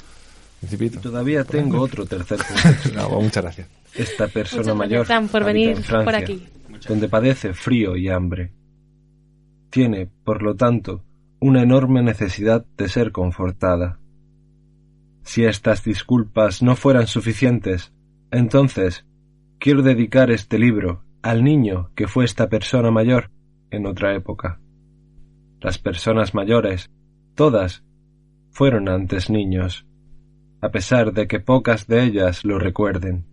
Principito. 0.61 1.01
Todavía 1.01 1.45
tengo 1.45 1.81
otro 1.81 2.05
tercer 2.07 2.39
punto. 2.85 2.97
No, 2.97 3.09
pues 3.09 3.25
muchas 3.25 3.43
gracias. 3.45 3.69
Esta 3.95 4.29
persona 4.29 4.63
Muchas 4.63 4.77
mayor 4.77 5.07
gracias, 5.07 5.07
Fran, 5.07 5.29
por 5.29 5.45
venir 5.45 5.69
en 5.71 5.83
Francia, 5.83 6.05
por 6.05 6.15
aquí. 6.15 6.47
donde 6.89 7.09
padece 7.09 7.55
frío 7.55 7.97
y 7.97 8.09
hambre. 8.09 8.53
Tiene, 9.71 10.09
por 10.25 10.43
lo 10.43 10.55
tanto, 10.55 11.05
una 11.41 11.63
enorme 11.63 12.03
necesidad 12.03 12.65
de 12.77 12.89
ser 12.89 13.13
confortada. 13.13 13.99
Si 15.25 15.45
estas 15.45 15.85
disculpas 15.85 16.63
no 16.63 16.75
fueran 16.77 17.07
suficientes, 17.07 17.93
entonces 18.31 19.05
quiero 19.59 19.83
dedicar 19.83 20.31
este 20.31 20.59
libro 20.59 21.03
al 21.23 21.45
niño 21.45 21.91
que 21.95 22.07
fue 22.09 22.25
esta 22.25 22.49
persona 22.49 22.91
mayor 22.91 23.31
en 23.71 23.87
otra 23.87 24.15
época. 24.15 24.61
Las 25.61 25.79
personas 25.79 26.35
mayores, 26.35 26.91
todas, 27.35 27.85
fueron 28.51 28.89
antes 28.89 29.31
niños, 29.31 29.87
a 30.61 30.71
pesar 30.71 31.13
de 31.13 31.27
que 31.27 31.41
pocas 31.41 31.87
de 31.87 32.05
ellas 32.05 32.45
lo 32.45 32.59
recuerden. 32.59 33.27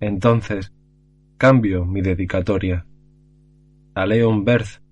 Entonces, 0.00 0.72
cambio 1.36 1.84
mi 1.84 2.00
dedicatoria 2.00 2.86
a 3.94 4.06
Leon 4.06 4.44
Berth 4.44 4.82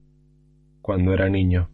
cuando 0.82 1.12
era 1.12 1.28
niño. 1.28 1.70